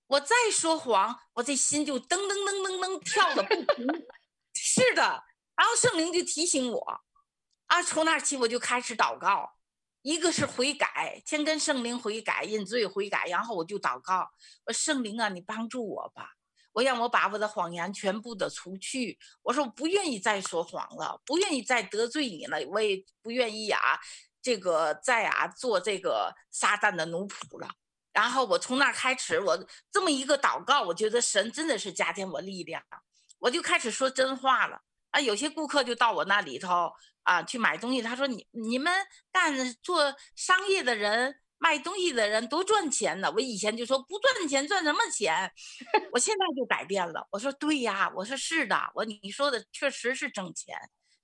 [0.08, 3.88] 我再说谎，我这心就噔噔噔噔噔跳的不停。
[4.54, 5.02] 是的，
[5.56, 7.02] 然后圣灵就提醒我，
[7.66, 9.56] 啊，从那起我就开始祷告，
[10.04, 14.30] 一个是悔改，先跟圣灵悔改，认罪悔改，然后我就祷告，
[14.68, 16.34] 我圣灵啊，你帮助我吧，
[16.74, 19.18] 我让我把我的谎言全部的除去。
[19.42, 23.80] 我说我不愿意再说谎了，不愿意再得罪你了，我也不愿意啊，
[24.42, 27.70] 这个再啊做这个撒旦的奴仆了。
[28.12, 32.84] 然后我从那开始，我这么一个祷告，我觉得神真的是加添我力量，
[33.40, 35.20] 我就开始说真话了啊！
[35.20, 36.92] 有些顾客就到我那里头
[37.24, 38.94] 啊去买东西，他说你你们
[39.32, 43.32] 干做商业的人卖东西的人多赚钱呢。
[43.34, 45.50] 我以前就说不赚钱赚什么钱，
[46.12, 50.76] 我现在就改变了，我说对呀，我说是的，我你说的确实是挣钱，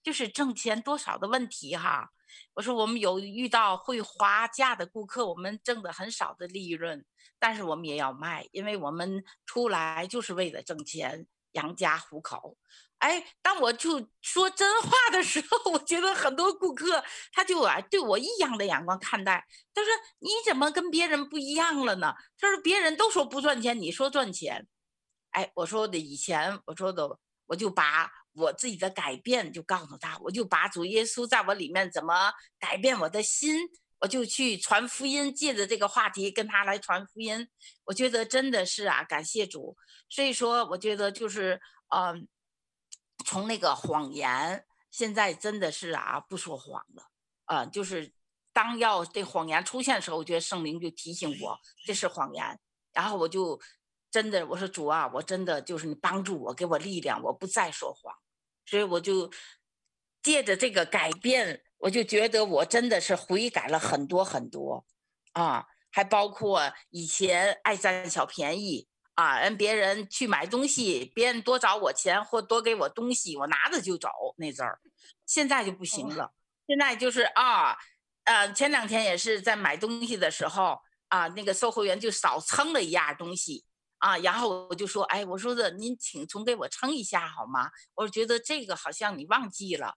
[0.02, 2.12] 就是挣钱多少的问题哈。
[2.54, 7.04] 我说我们有遇到会划价的顾客，我们挣的很少的利润，
[7.38, 12.56] 但是我们也要卖，因为我们出来就是为了挣钱养家糊口。
[13.00, 19.46] 哎，当我就说真话的时候， 我觉得很多顾客他就啊对我异样的眼光看待。
[19.74, 19.90] 他说
[20.20, 22.14] 你怎么跟别人不一样了呢？
[22.38, 24.68] 他说别人都说不赚钱，你说赚钱。
[25.32, 28.12] 哎，我说的以前我说的我就把。
[28.34, 33.68] 我自己的改变就告诉他，我就把主耶稣在我里面怎么改变我的心，
[34.00, 37.50] 我就去传福音，借着这个话题跟他来传福音。
[37.86, 39.76] 我觉得真的是啊，感谢主。
[40.10, 41.60] 所以说，我觉得就是，
[41.94, 42.28] 嗯、
[43.30, 47.12] 从那个谎言，现在真的是啊，不说谎了。
[47.46, 48.12] 啊、就是
[48.52, 52.60] 当要这谎言出现的时候，我觉得圣灵就提醒我这是谎言，
[52.92, 53.62] 然后我就
[54.10, 58.16] 真的我说主啊，我真的就是你帮助我，给我力量，我不再说谎。
[58.66, 59.32] 所以我就
[60.24, 64.88] 借着这个改变，我就觉得我真的是悔改了很多很多，
[65.34, 68.89] 啊，还包括以前爱占小便宜
[69.20, 74.80] 啊，让别人去买东西，别人多找我钱或多给我东西，我拿着就走那阵儿，
[75.26, 76.32] 现在就不行了。
[76.66, 77.78] 现在就是啊，
[78.24, 83.66] 呃，前两天也是在买东西的时候啊，那个售货员就少称了一样东西。
[83.98, 87.70] 啊，然后我就说，哎，我说的，您请重给我称一下好吗？
[87.96, 89.96] 我觉得这个好像你忘记了，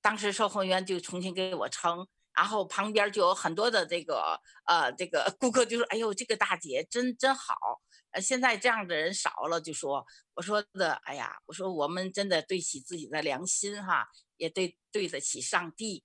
[0.00, 7.56] 当时售货员就重新给我称，然后旁边就有很多的这个呃这个顾客就说，哎呦，这个大姐真真好，
[8.10, 10.04] 呃，现在这样的人少了，就说，
[10.34, 16.04] 我说的，哎呀，我说我们真的对起自己的良心哈，也对对得起上帝，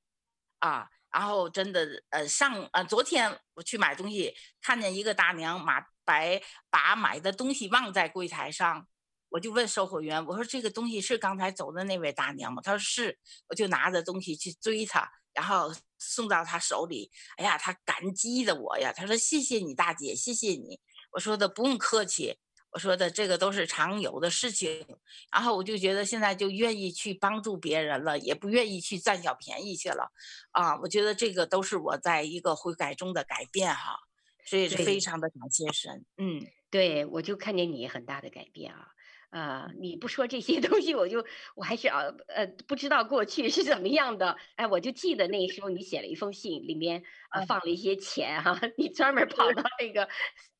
[0.60, 5.86] 啊，然后真的呃上呃昨天我去买东西，看见一个大娘马。
[6.08, 8.88] 白把买的东西忘在柜台上，
[9.28, 13.20] 我就问售货员：“我说这个东西是刚才走的那位大娘吗？”他说是，
[13.50, 17.12] 我就拿着东西去追她，然后送到他手里。
[17.38, 20.80] 哎呀，他感激的我呀，他说谢谢你大姐，谢谢你。
[21.12, 22.40] 我说的不用客气，
[22.72, 24.84] 我说的这个都是常有的事情。
[25.32, 30.12] 然后我就觉得现在就愿意去帮助别人了，也不愿意去占小便宜去了。
[30.50, 34.00] 啊，我觉得这个都是我在一个悔改中的改变哈，
[34.44, 36.04] 所以是非常的感谢神。
[36.18, 38.88] 嗯，对，我就看见你很大的改变啊。
[39.30, 41.26] 呃，你不说这些 东西，我就
[41.56, 44.38] 我还是啊，呃，不知道过去是怎么样的。
[44.56, 50.08] 哎，我就记得那时候你写了一封信，里面呃放了一些钱哈、啊， 你专门 跑到那个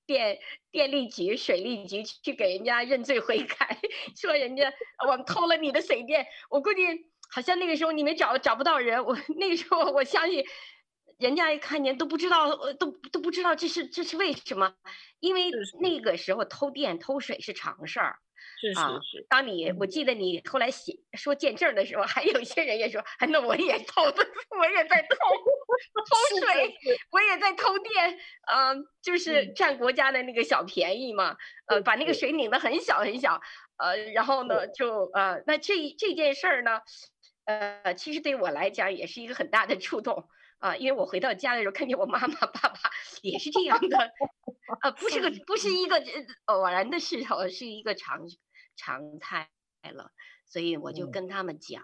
[0.06, 0.38] 电
[0.72, 3.80] 电力局、水利局去给人家认罪悔改，
[4.16, 4.74] 说人家
[5.08, 6.28] 我们偷了你的水电。
[6.50, 6.82] 我估计
[7.32, 10.46] 好像那个时候你们找找不到人，我那个时候我相信。
[11.18, 14.74] 人家一看见都不知道，都都不知道这是这是为什么？
[15.20, 15.52] 因为
[15.82, 18.20] 那个时候偷电偷水是常事儿。
[18.60, 19.26] 是是是。
[19.30, 24.04] 当你我记得你后来写说见证的时候，还有一些人也说，哎，那我也偷，
[24.58, 25.16] 我也在偷
[26.06, 26.76] 偷水，
[27.12, 28.18] 我也在偷电，
[28.52, 31.36] 嗯、呃，就是占国家的那个小便宜嘛，
[31.68, 33.42] 呃，把那个水拧得很小很小，
[33.78, 36.80] 呃，然后呢就呃，那这这件事儿呢，
[37.46, 40.30] 呃，其实对我来讲也是一个很大的触动。
[40.60, 42.80] 啊，因为我回到家的时候，看见我妈妈、爸爸
[43.22, 44.12] 也是这样的，
[44.82, 46.04] 呃，不是个， 不是一个
[46.46, 48.28] 偶然的事哦，是一个常
[48.76, 49.50] 常态
[49.84, 50.12] 了。
[50.46, 51.84] 所以我就跟他们讲，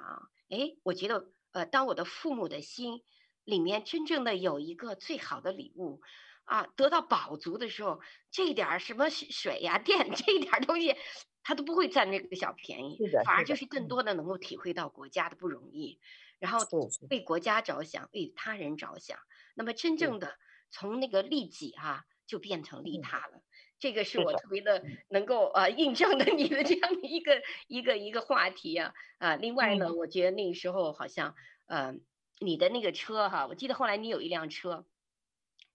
[0.50, 3.02] 哎，我觉得，呃，当我的父母的心
[3.44, 6.02] 里面真正的有一个最好的礼物，
[6.46, 8.00] 啊，得到饱足的时候，
[8.32, 10.96] 这点儿什么水呀、电这一点东西，
[11.44, 16.00] 他都不会占那个小便宜，反而就是更多的能够体会到国家的不容易。
[16.44, 16.74] 然后
[17.10, 19.18] 为国家着想，为他人着想，
[19.56, 20.36] 那么真正的
[20.70, 23.42] 从那个利己啊，就变成利他了。
[23.80, 29.38] 这个是我特别的能够呃印证的你的这样的一个一个一个话题啊啊。
[29.38, 31.34] 另外呢，我觉得那个时候好像
[31.66, 31.94] 呃
[32.42, 34.86] 你的那个车哈，我记得后来你有一辆车，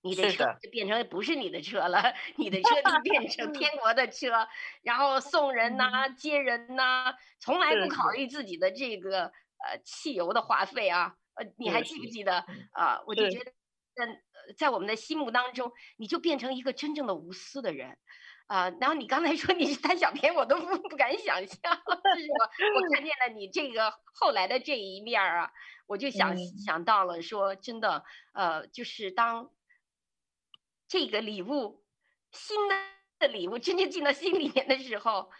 [0.03, 4.49] 你的车就变成不是你的车了， 你的车就变成天国的车，
[4.83, 9.33] 然后送人呐、接人呐，从来不考虑自己的这个。
[9.65, 13.03] 呃，汽油的花费啊，呃，你还记不记得啊？
[13.07, 13.53] 我就觉得，
[13.97, 14.23] 在
[14.57, 17.99] 在我们的心目当中，你就变成一个真正的无私的人，
[18.47, 18.71] 啊。
[18.81, 21.59] 然后你刚才说你是贪小便宜，我都不不敢想象。
[21.59, 25.51] 这是我我看见了你这个后来的这一面啊，
[25.87, 28.05] 我就想想到了说，真的，
[28.35, 29.51] 呃，就是当
[30.87, 31.85] 这个礼物，
[32.31, 32.57] 新
[33.19, 35.31] 的礼物真正进到心里面的时候。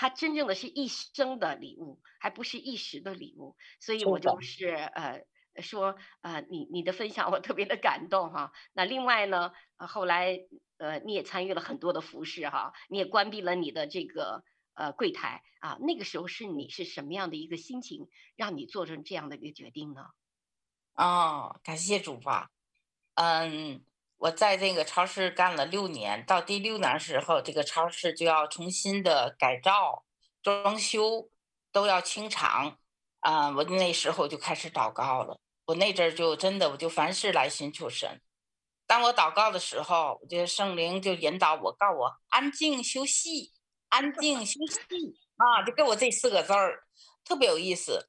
[0.00, 5.24] 它真正的是一生的礼物，还不是一时的礼物，所以我就是呃
[5.60, 8.52] 说呃你你的分享我特别的感动哈。
[8.72, 10.38] 那另外呢，呃后来
[10.76, 14.44] 呃你也参与了很多的服饰哈，你也关闭了你的这个
[14.74, 20.02] 呃柜台啊，那个时候是你是什么样的一个心情，让你做成这样的一个决定呢？
[20.96, 22.50] 哦，感谢主吧，
[23.14, 23.84] 嗯。
[24.18, 30.04] 我在这个超市干了六年，到第六年时候，这个超市就要重新的改造、
[30.42, 31.30] 装修，
[31.70, 32.78] 都要清场，
[33.20, 35.38] 啊、呃，我那时候就开始祷告了。
[35.66, 38.20] 我那阵儿就真的，我就凡事来寻求神。
[38.88, 43.52] 当我祷告的时候，我觉得圣灵就引导我，告我安静休息，
[43.88, 44.80] 安静休息
[45.36, 46.82] 啊，就给我这四个字儿，
[47.24, 48.08] 特别有意思。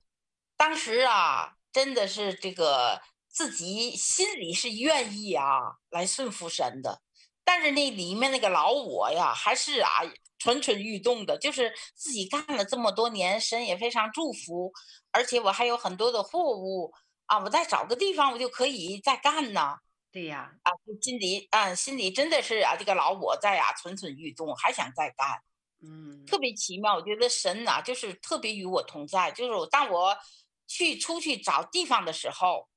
[0.57, 2.99] 当时啊，真的是这个。
[3.29, 7.01] 自己心里是愿意啊，来顺服神的，
[7.45, 9.89] 但是那里面那个老我呀，还是啊
[10.39, 11.37] 蠢蠢欲动的。
[11.37, 14.73] 就是自己干了这么多年，神也非常祝福，
[15.11, 16.91] 而且我还有很多的货物
[17.27, 19.77] 啊，我再找个地方，我就可以再干呢。
[20.11, 20.71] 对呀，啊，
[21.01, 25.27] 心里啊，心里真的是啊，这个老我在啊蠢蠢欲动，还想再干。
[25.81, 30.17] 嗯，特别奇妙，我觉得神呐，就是特别与我同在，就是当我
[30.67, 32.67] 去出去找地方的时候。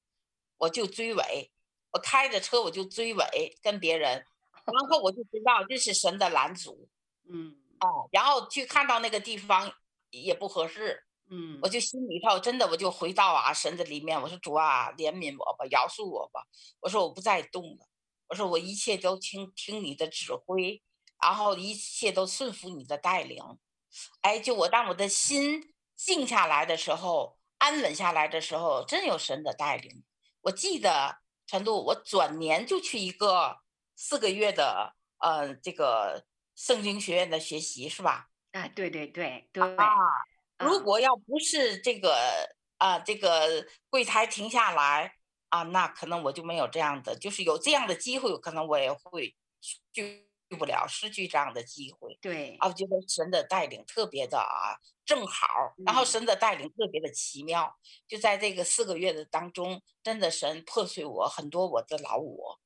[0.63, 1.51] 我就追尾，
[1.91, 4.25] 我开着车我就追尾跟别人，
[4.65, 6.89] 然后我就知道这是神的拦阻，
[7.29, 9.73] 嗯，哦，然后去看到那个地方
[10.11, 16.47] 也不合适，嗯，我就心里头真的我就回到啊神的里面，我说主啊怜悯我吧，饶恕我吧，
[16.79, 17.89] 我说我不再动了，
[18.29, 20.81] 我说我一切都听听你的指挥，
[21.21, 23.43] 然后一切都顺服你的带领，
[24.21, 30.05] 哎，就我当我的心静下来的时候，安稳下来的时候，真有神的带领。
[30.43, 33.59] 我记得陈露，我转年就去一个
[33.97, 36.25] 四个月的呃这个
[36.55, 38.29] 圣经学院的学习，是吧？
[38.53, 39.63] 啊，对对对对。
[39.77, 39.87] 啊，
[40.59, 42.15] 如果要不是这个
[42.79, 45.15] 啊这个柜台停下来
[45.49, 49.35] 啊，那可能我就没有这样的，就是有这样的机会，可能我也会
[49.93, 52.19] 去不了，失去这样的机会。
[52.21, 52.57] 对。
[52.59, 57.77] 啊，我觉得神的带领特别的啊，正好，然后神的带领特别的奇妙，
[58.07, 62.61] 就在这个四个月的当中，真的神破碎我很多我的老我。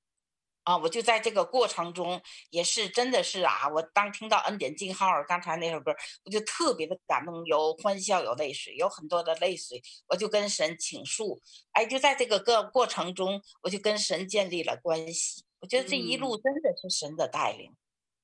[0.65, 2.21] 啊，我就在这个过程中，
[2.51, 15.46] 也是真的是啊，我当听到恩典记号刚才那首歌，我就特别的感动，有欢笑，有泪水，有很多的泪水，我就跟神倾诉，哎，就在这个个过程中，我就跟神建立了关系。
[15.67, 17.75] 我觉得这一路真的是神的带领，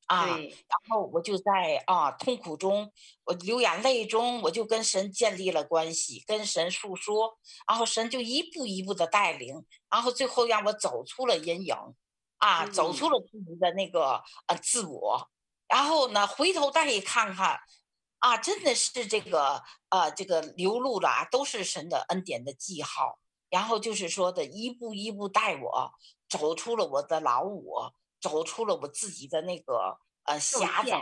[0.06, 2.92] 嗯、啊，然后我就在啊痛苦中，
[3.24, 7.36] 我流眼泪中，我就跟神建立了关系，跟神诉说，
[7.66, 11.76] 然后神就一步一步的带领，然后最后让我走出了阴影。
[12.38, 15.30] 啊，走出了自己的那个呃自我，
[15.68, 17.60] 然后呢，回头再一看看，
[18.18, 23.18] 啊，真的是这个呃这个流露了啊，都是神的恩典的记号。
[23.48, 25.92] 然后就是说的一步一步带我
[26.32, 30.98] 走出了我的老我，走出了我自己的那个呃狭窄，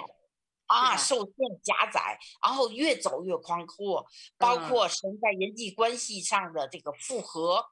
[0.66, 4.04] 啊，受限狭窄，然后越走越宽阔，
[4.36, 7.64] 包括神在人际关系上的这个复合，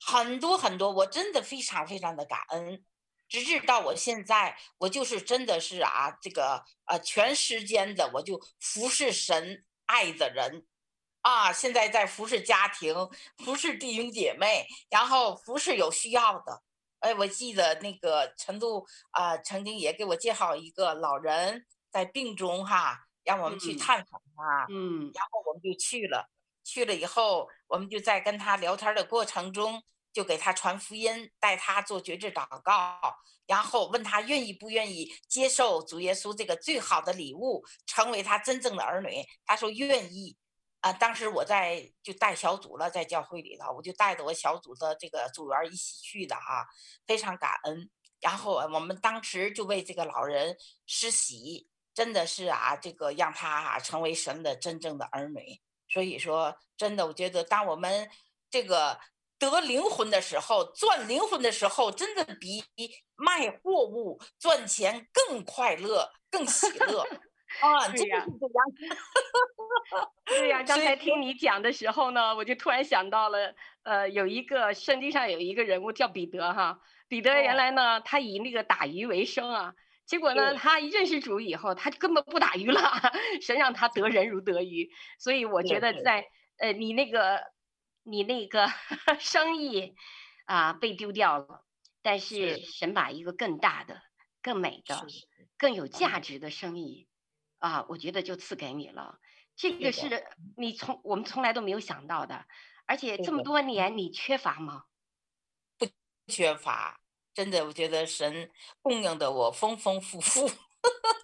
[0.00, 2.84] 很多很多，我真的非常非常的感恩。
[3.28, 10.66] 直至到我现在，我就是真的是啊，这个呃，全时间的我就服侍神爱的人，
[11.20, 12.94] 啊，现在在服侍家庭，
[13.44, 16.62] 服侍弟兄姐妹，然后服侍有需要的。
[17.00, 26.28] 哎，我记得那个陈露啊，曾经也给我介绍一个老人在病中哈，让我们去探访他，嗯，然后我们就去了，
[26.64, 29.82] 去了以后，我们就在跟他聊天的过程中。
[30.12, 32.98] 就给他传福音，带他做绝志祷告，
[33.46, 39.22] 然后问他愿意不愿意接受主耶稣这个最好的礼物，成为他真正的儿女。
[39.44, 40.34] 他说愿意。
[40.80, 46.66] 啊，当时我在就带小组了，在教会里头，我就带着我小组的这个组员一起去的哈，
[47.06, 47.90] 非常感恩。
[48.20, 50.56] 然后我们当时就为这个老人
[50.86, 55.60] 施洗，真的是啊，这个让他啊成为神的真正的儿女。
[55.88, 58.08] 所以说，真的，我觉得当我们
[58.50, 58.98] 这个。
[59.38, 62.64] 得灵魂的时候，赚灵魂的时候，真的比
[63.16, 67.02] 卖货物赚钱更快乐、更喜乐
[67.60, 67.86] 啊！
[67.88, 68.66] 真的是这样。
[70.26, 79.74] 对呀，刚才听你讲的时候呢，我就突然想到了，呃，有一个圣经上有一个人物叫彼得哈，彼得原来呢，他以那个打鱼为生啊，
[80.06, 82.80] 结果呢，他一认识主以后，他就根本不打鱼了，
[83.40, 86.26] 神让他得人如得鱼，所以我觉得在
[86.58, 87.40] 呃，你那个。
[88.08, 88.68] 你那个
[89.18, 89.96] 生意
[90.44, 91.64] 啊被丢掉了，
[92.02, 94.00] 但是神把一个更大的、
[94.40, 94.94] 更美的、
[95.58, 97.08] 更有价值的生意
[97.58, 99.18] 啊，我觉得就赐给你了。
[99.56, 100.24] 这个是
[100.56, 102.44] 你从我们从来都没有想到的，
[102.84, 104.84] 而且这么多年你缺乏吗？
[105.78, 105.86] 不
[106.26, 107.00] 缺乏，
[107.32, 108.50] 真的，我觉得神
[108.82, 110.46] 供应的我丰丰富富，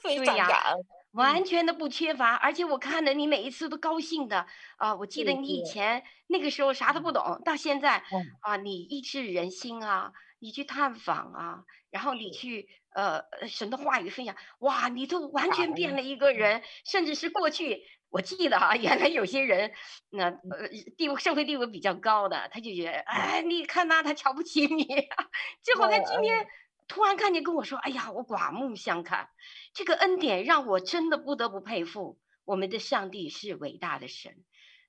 [0.03, 0.87] 非常感恩。
[1.13, 4.47] 完全的不缺乏，而且我看着你每一次都高兴的
[4.79, 4.95] 啊！
[4.95, 8.03] 我记得你以前那个时候啥都不懂，到现在
[8.41, 19.73] 啊，你医治人心啊，你去探访啊，然后你去呃神的话语分享，哇，你都完全变了一个人，甚至是过去我记得啊， 原来有些人
[20.11, 24.85] 那呃地位社会地位比较高的，他就觉得哎，你看呐，他瞧不起你，
[25.63, 26.47] 结果他今天。
[26.89, 29.31] 突然看见跟我说：“哎呀，我刮目相看，
[29.73, 34.45] 这个恩典让我真的不得不佩服我们的上帝是伟大的神，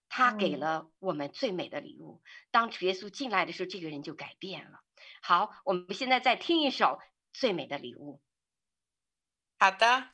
[0.09, 2.21] 他给了我们最美的礼物。
[2.51, 4.79] 当主耶稣进来的时候，这个人就改变了。
[5.21, 6.99] 好，我们现在再听一首
[7.31, 8.19] 最美的礼物。
[9.59, 10.09] 好的。”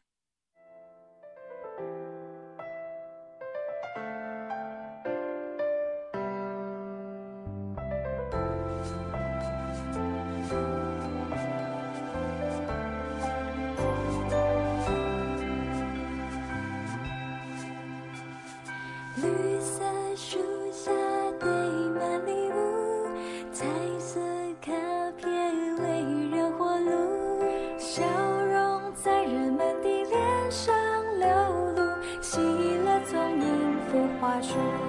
[34.55, 34.88] you.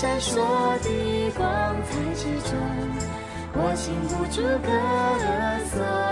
[0.00, 0.34] 闪烁
[0.82, 2.58] 的光彩之中，
[3.52, 4.70] 我禁不住歌
[5.76, 6.09] 颂。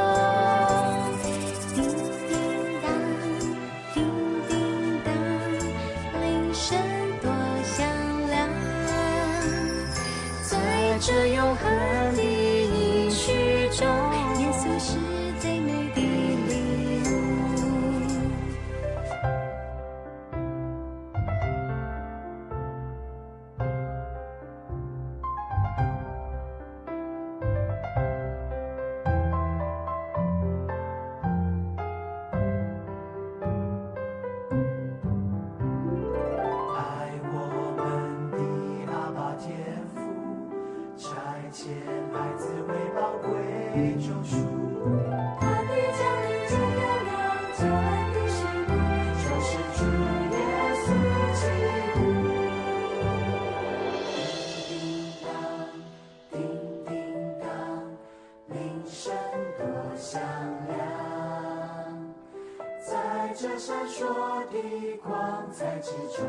[63.41, 64.03] 这闪烁
[64.51, 66.27] 的光彩之中，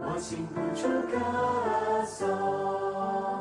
[0.00, 3.35] 我禁不住歌颂。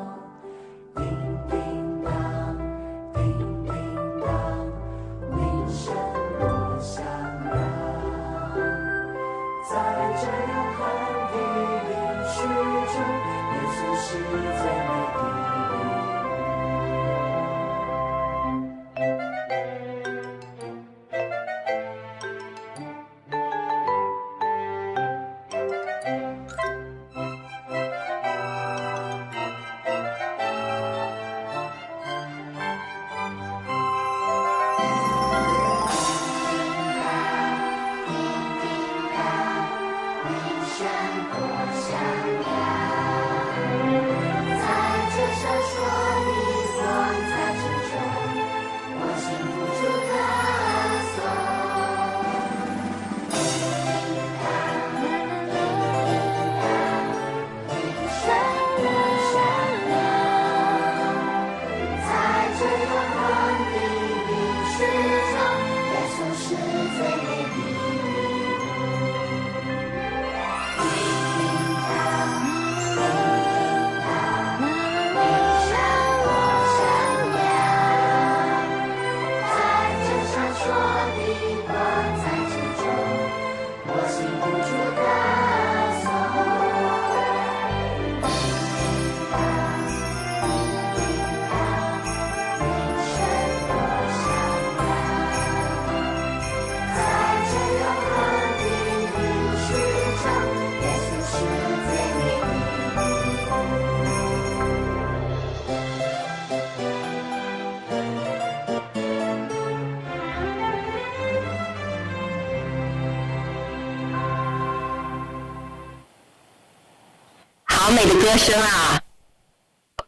[118.14, 119.02] 歌声啊！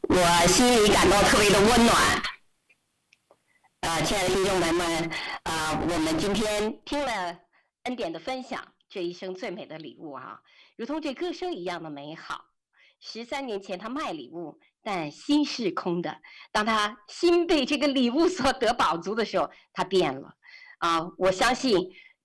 [0.08, 1.96] 我心里感到特别的温暖。
[3.82, 5.10] 呃，亲爱的听众朋友们，
[5.44, 7.40] 啊、呃，我们今天听了
[7.84, 10.40] 恩典的分享，这一生最美的礼物啊，
[10.76, 12.46] 如同这歌声一样的美好。
[13.00, 16.18] 十三年前他卖礼物，但心是空的。
[16.52, 20.36] 当他心被这个礼物所得饱足的时候，他变了。
[20.80, 21.76] 啊、我相信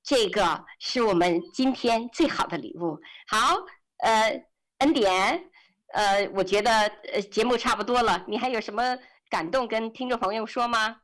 [0.03, 3.01] 这个是我们今天最好的礼物。
[3.27, 3.57] 好，
[3.99, 4.45] 呃。
[4.79, 5.49] 恩典，
[5.93, 6.71] 呃，我觉得
[7.13, 11.03] 呃节目差不多了，你还有什么感动跟听众朋友说吗？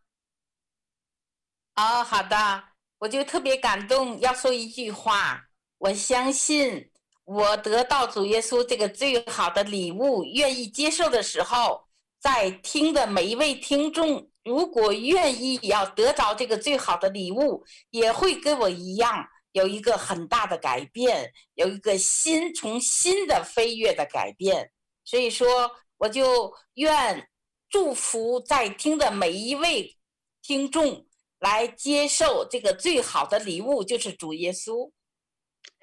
[1.77, 2.65] 哦，好的，
[2.99, 6.91] 我就特别感动，要说一句话，我相信
[7.25, 11.85] 我得到主耶稣这个最好的礼物，愿意接受的时候，
[12.19, 19.29] 在听的每一位听众，如果愿意要得到这个最好的礼物，也会跟我一样。
[19.53, 24.71] 有一个很大的改变，有一个新从新的飞跃的改变，
[25.09, 27.27] 所以说我就愿
[27.71, 29.97] 祝福在听的每一位
[30.43, 31.07] 听众
[31.39, 34.91] 来接受这个最好的礼物，就是主耶稣。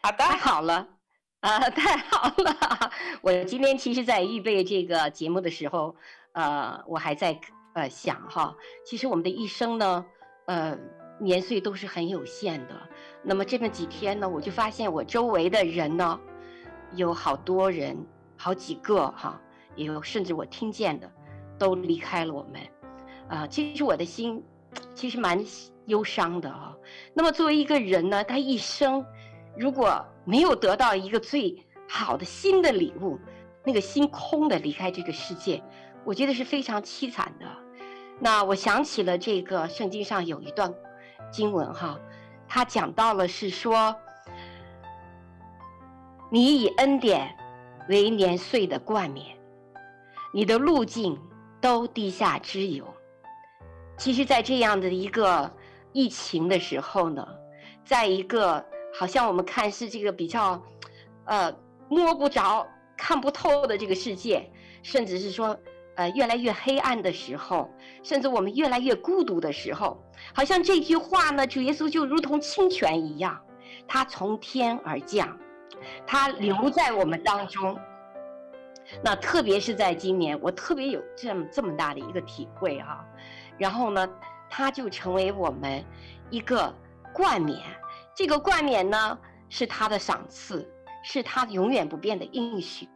[0.03, 0.87] 好的，太好了，
[1.39, 2.91] 啊、 太好了！
[3.23, 5.95] 我今天其实，在预备这个节目的时候，
[6.33, 7.39] 呃，我还在
[7.73, 8.55] 呃想哈，
[8.85, 10.05] 其实我们的一生呢，
[10.45, 10.77] 呃。
[11.17, 12.89] 年岁都是很有限的，
[13.23, 16.19] 那么这么几天呢，我就发现我周围的人呢，
[16.93, 18.05] 有好多人，
[18.37, 19.39] 好几个哈，
[19.75, 21.11] 也有甚至我听见的，
[21.57, 22.61] 都离开了我们，
[23.27, 24.43] 啊、其实我的心
[24.93, 25.43] 其实蛮
[25.85, 26.75] 忧伤的啊。
[27.13, 29.05] 那么作为一个人呢，他一生
[29.57, 33.19] 如果没有得到一个最好的新的礼物，
[33.63, 35.63] 那个心空的离开这个世界，
[36.03, 37.45] 我觉得是非常凄惨的。
[38.19, 40.73] 那我想起了这个圣经上有一段。
[41.31, 41.99] 经文哈，
[42.47, 43.93] 他讲到了是说，
[46.31, 47.35] 你以恩典
[47.89, 49.25] 为年岁的冠冕，
[50.33, 51.19] 你的路径
[51.61, 52.85] 都地下之油。
[53.97, 55.51] 其实，在这样的一个
[55.93, 57.27] 疫情的时候呢，
[57.85, 60.61] 在一个好像我们看是这个比较，
[61.25, 61.55] 呃，
[61.87, 62.67] 摸不着、
[62.97, 64.51] 看不透的这个世界，
[64.83, 65.57] 甚至是说，
[65.95, 67.69] 呃，越来越黑暗的时候，
[68.03, 73.41] 甚至我们越来越孤独的时候，好像这句话呢，主耶稣就如同清泉一样，
[73.87, 75.37] 他从天而降，
[76.05, 77.79] 他留在我们当中。
[79.03, 83.03] 那特别是在今年，我特别有这么这么大的一个体会啊。
[83.57, 84.07] 然后呢，
[84.49, 85.83] 他就成为我们
[86.29, 86.73] 一个
[87.13, 87.59] 冠冕。
[88.13, 89.17] 这个冠冕呢，
[89.49, 90.71] 是他的赏赐，
[91.03, 92.87] 是他永远不变的应许。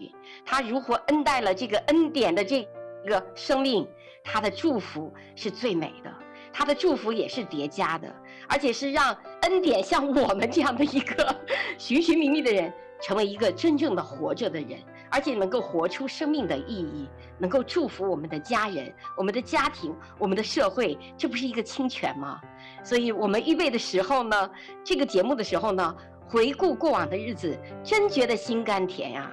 [0.46, 2.68] 他如何恩待了这个恩典的这
[3.08, 3.88] 个生命，
[4.24, 6.14] 他的祝福是最美的，
[6.54, 8.16] 他的祝福也是叠加的，
[8.48, 11.36] 而且是让恩典像我们这样的一个
[11.78, 12.72] 寻寻觅觅的人，
[13.02, 14.80] 成为一个真正的活着的人。
[15.12, 17.10] 而且能够活出生命的意义，
[17.40, 22.40] 能够祝福我们的家人、我们的家庭、我们的社会，这不是一个清泉吗？
[22.84, 24.52] 所以我们预备的时候呢，
[24.84, 25.96] 这个节目的时候呢，
[26.28, 29.32] 回顾过往的日子，真觉得心甘甜呀、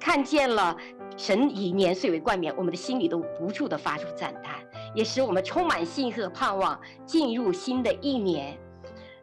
[0.00, 0.74] 看见了
[1.18, 4.54] 神以年岁为冠冕，我们的心里都不住地发出赞叹，
[4.94, 8.58] 也使我们充满信和盼望，进入新的一年。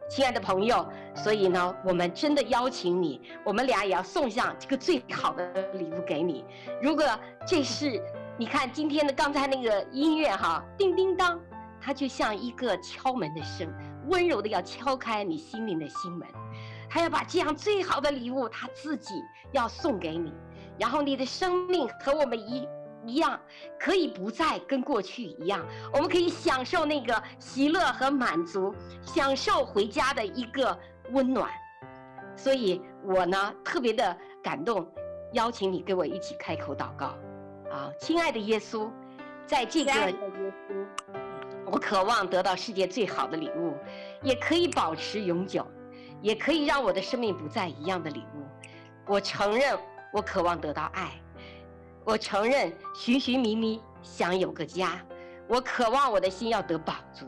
[0.08, 6.44] 亲爱的朋友，所以呢，我们真的邀请你，我们俩也要送上这个最好的礼物给你。
[6.80, 7.04] 如果
[7.46, 8.00] 这是
[8.38, 11.40] 你看今天的刚才那个音乐哈，叮叮当，
[11.80, 13.68] 它就像一个敲门的声，
[14.08, 16.26] 温柔的要敲开你心灵的心门，
[16.88, 19.14] 他要把这样最好的礼物，他自己
[19.52, 20.32] 要送给你，
[20.78, 22.66] 然后你的生命和我们一。
[23.06, 23.38] 一样
[23.78, 30.76] 可以不再跟过去一样，我们可以享受那个喜乐和满足，享受回家的一个
[31.12, 31.50] 温暖。
[32.36, 34.86] 所以我呢特别的感动，
[35.32, 37.14] 邀请你跟我一起开口祷告。
[37.70, 38.90] 啊，亲爱的耶稣，
[39.46, 39.92] 在这个，
[41.66, 43.74] 我渴望得到世界最好的礼物，
[44.22, 45.66] 也可以保持永久，
[46.22, 48.46] 也可以让我的生命不再一样的礼物。
[49.06, 49.78] 我承认，
[50.12, 51.10] 我渴望得到爱。
[52.06, 55.04] 我承认，寻寻觅觅想有个家，
[55.48, 57.26] 我渴望我的心要得饱足。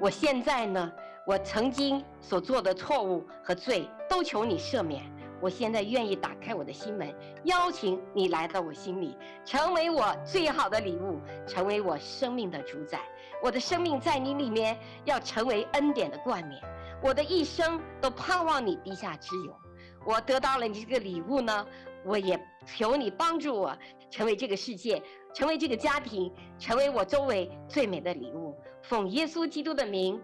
[0.00, 0.92] 我现在呢，
[1.24, 5.04] 我曾经所做的错误和罪都求你赦免。
[5.40, 7.14] 我现在愿意打开我的心门，
[7.44, 12.98] 邀请你来到我心里，成为我最好的礼物，成为我生命的主宰。
[13.40, 16.60] 我的生命在你里面要成为恩典的冠冕，
[17.00, 19.56] 我的一生都盼望你滴下之友。
[20.04, 21.66] 我得到了你这个礼物呢，
[22.04, 23.76] 我也求你帮助我。
[24.10, 25.02] 成为这个世界，
[25.34, 28.56] 成为这个家庭，成为我周围最美的礼物。
[28.82, 30.20] 奉耶稣基督的名，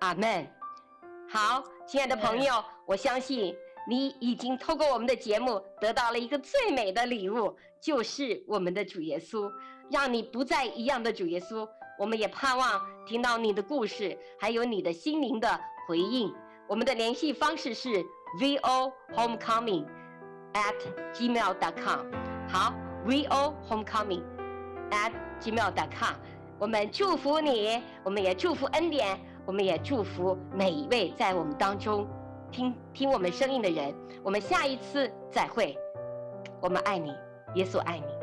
[0.00, 0.46] 阿门。
[1.28, 3.54] 好，亲爱的朋友，我相信
[3.88, 9.50] 你已经透过我们的节目得到了一个最美的礼物，就是我们的主耶稣，
[9.90, 11.68] 让你不再一样的主耶稣。
[11.98, 16.32] 我们也盼望听到你的故事，还有你的心灵的回应。
[16.68, 17.88] 我们的联系方式是
[18.40, 19.86] vo homecoming
[20.54, 20.76] at
[21.12, 22.06] gmail dot com。
[22.48, 22.87] 好。
[23.08, 24.20] We all homecoming
[24.90, 26.16] at gmail.com，
[26.58, 32.06] 我们祝福你，我们也祝福恩典，我们也祝福每一位在我们当中
[32.50, 33.94] 听听我们声音的人。
[34.22, 35.74] 我们下一次再会，
[36.60, 37.14] 我们爱你，
[37.54, 38.17] 耶稣爱你。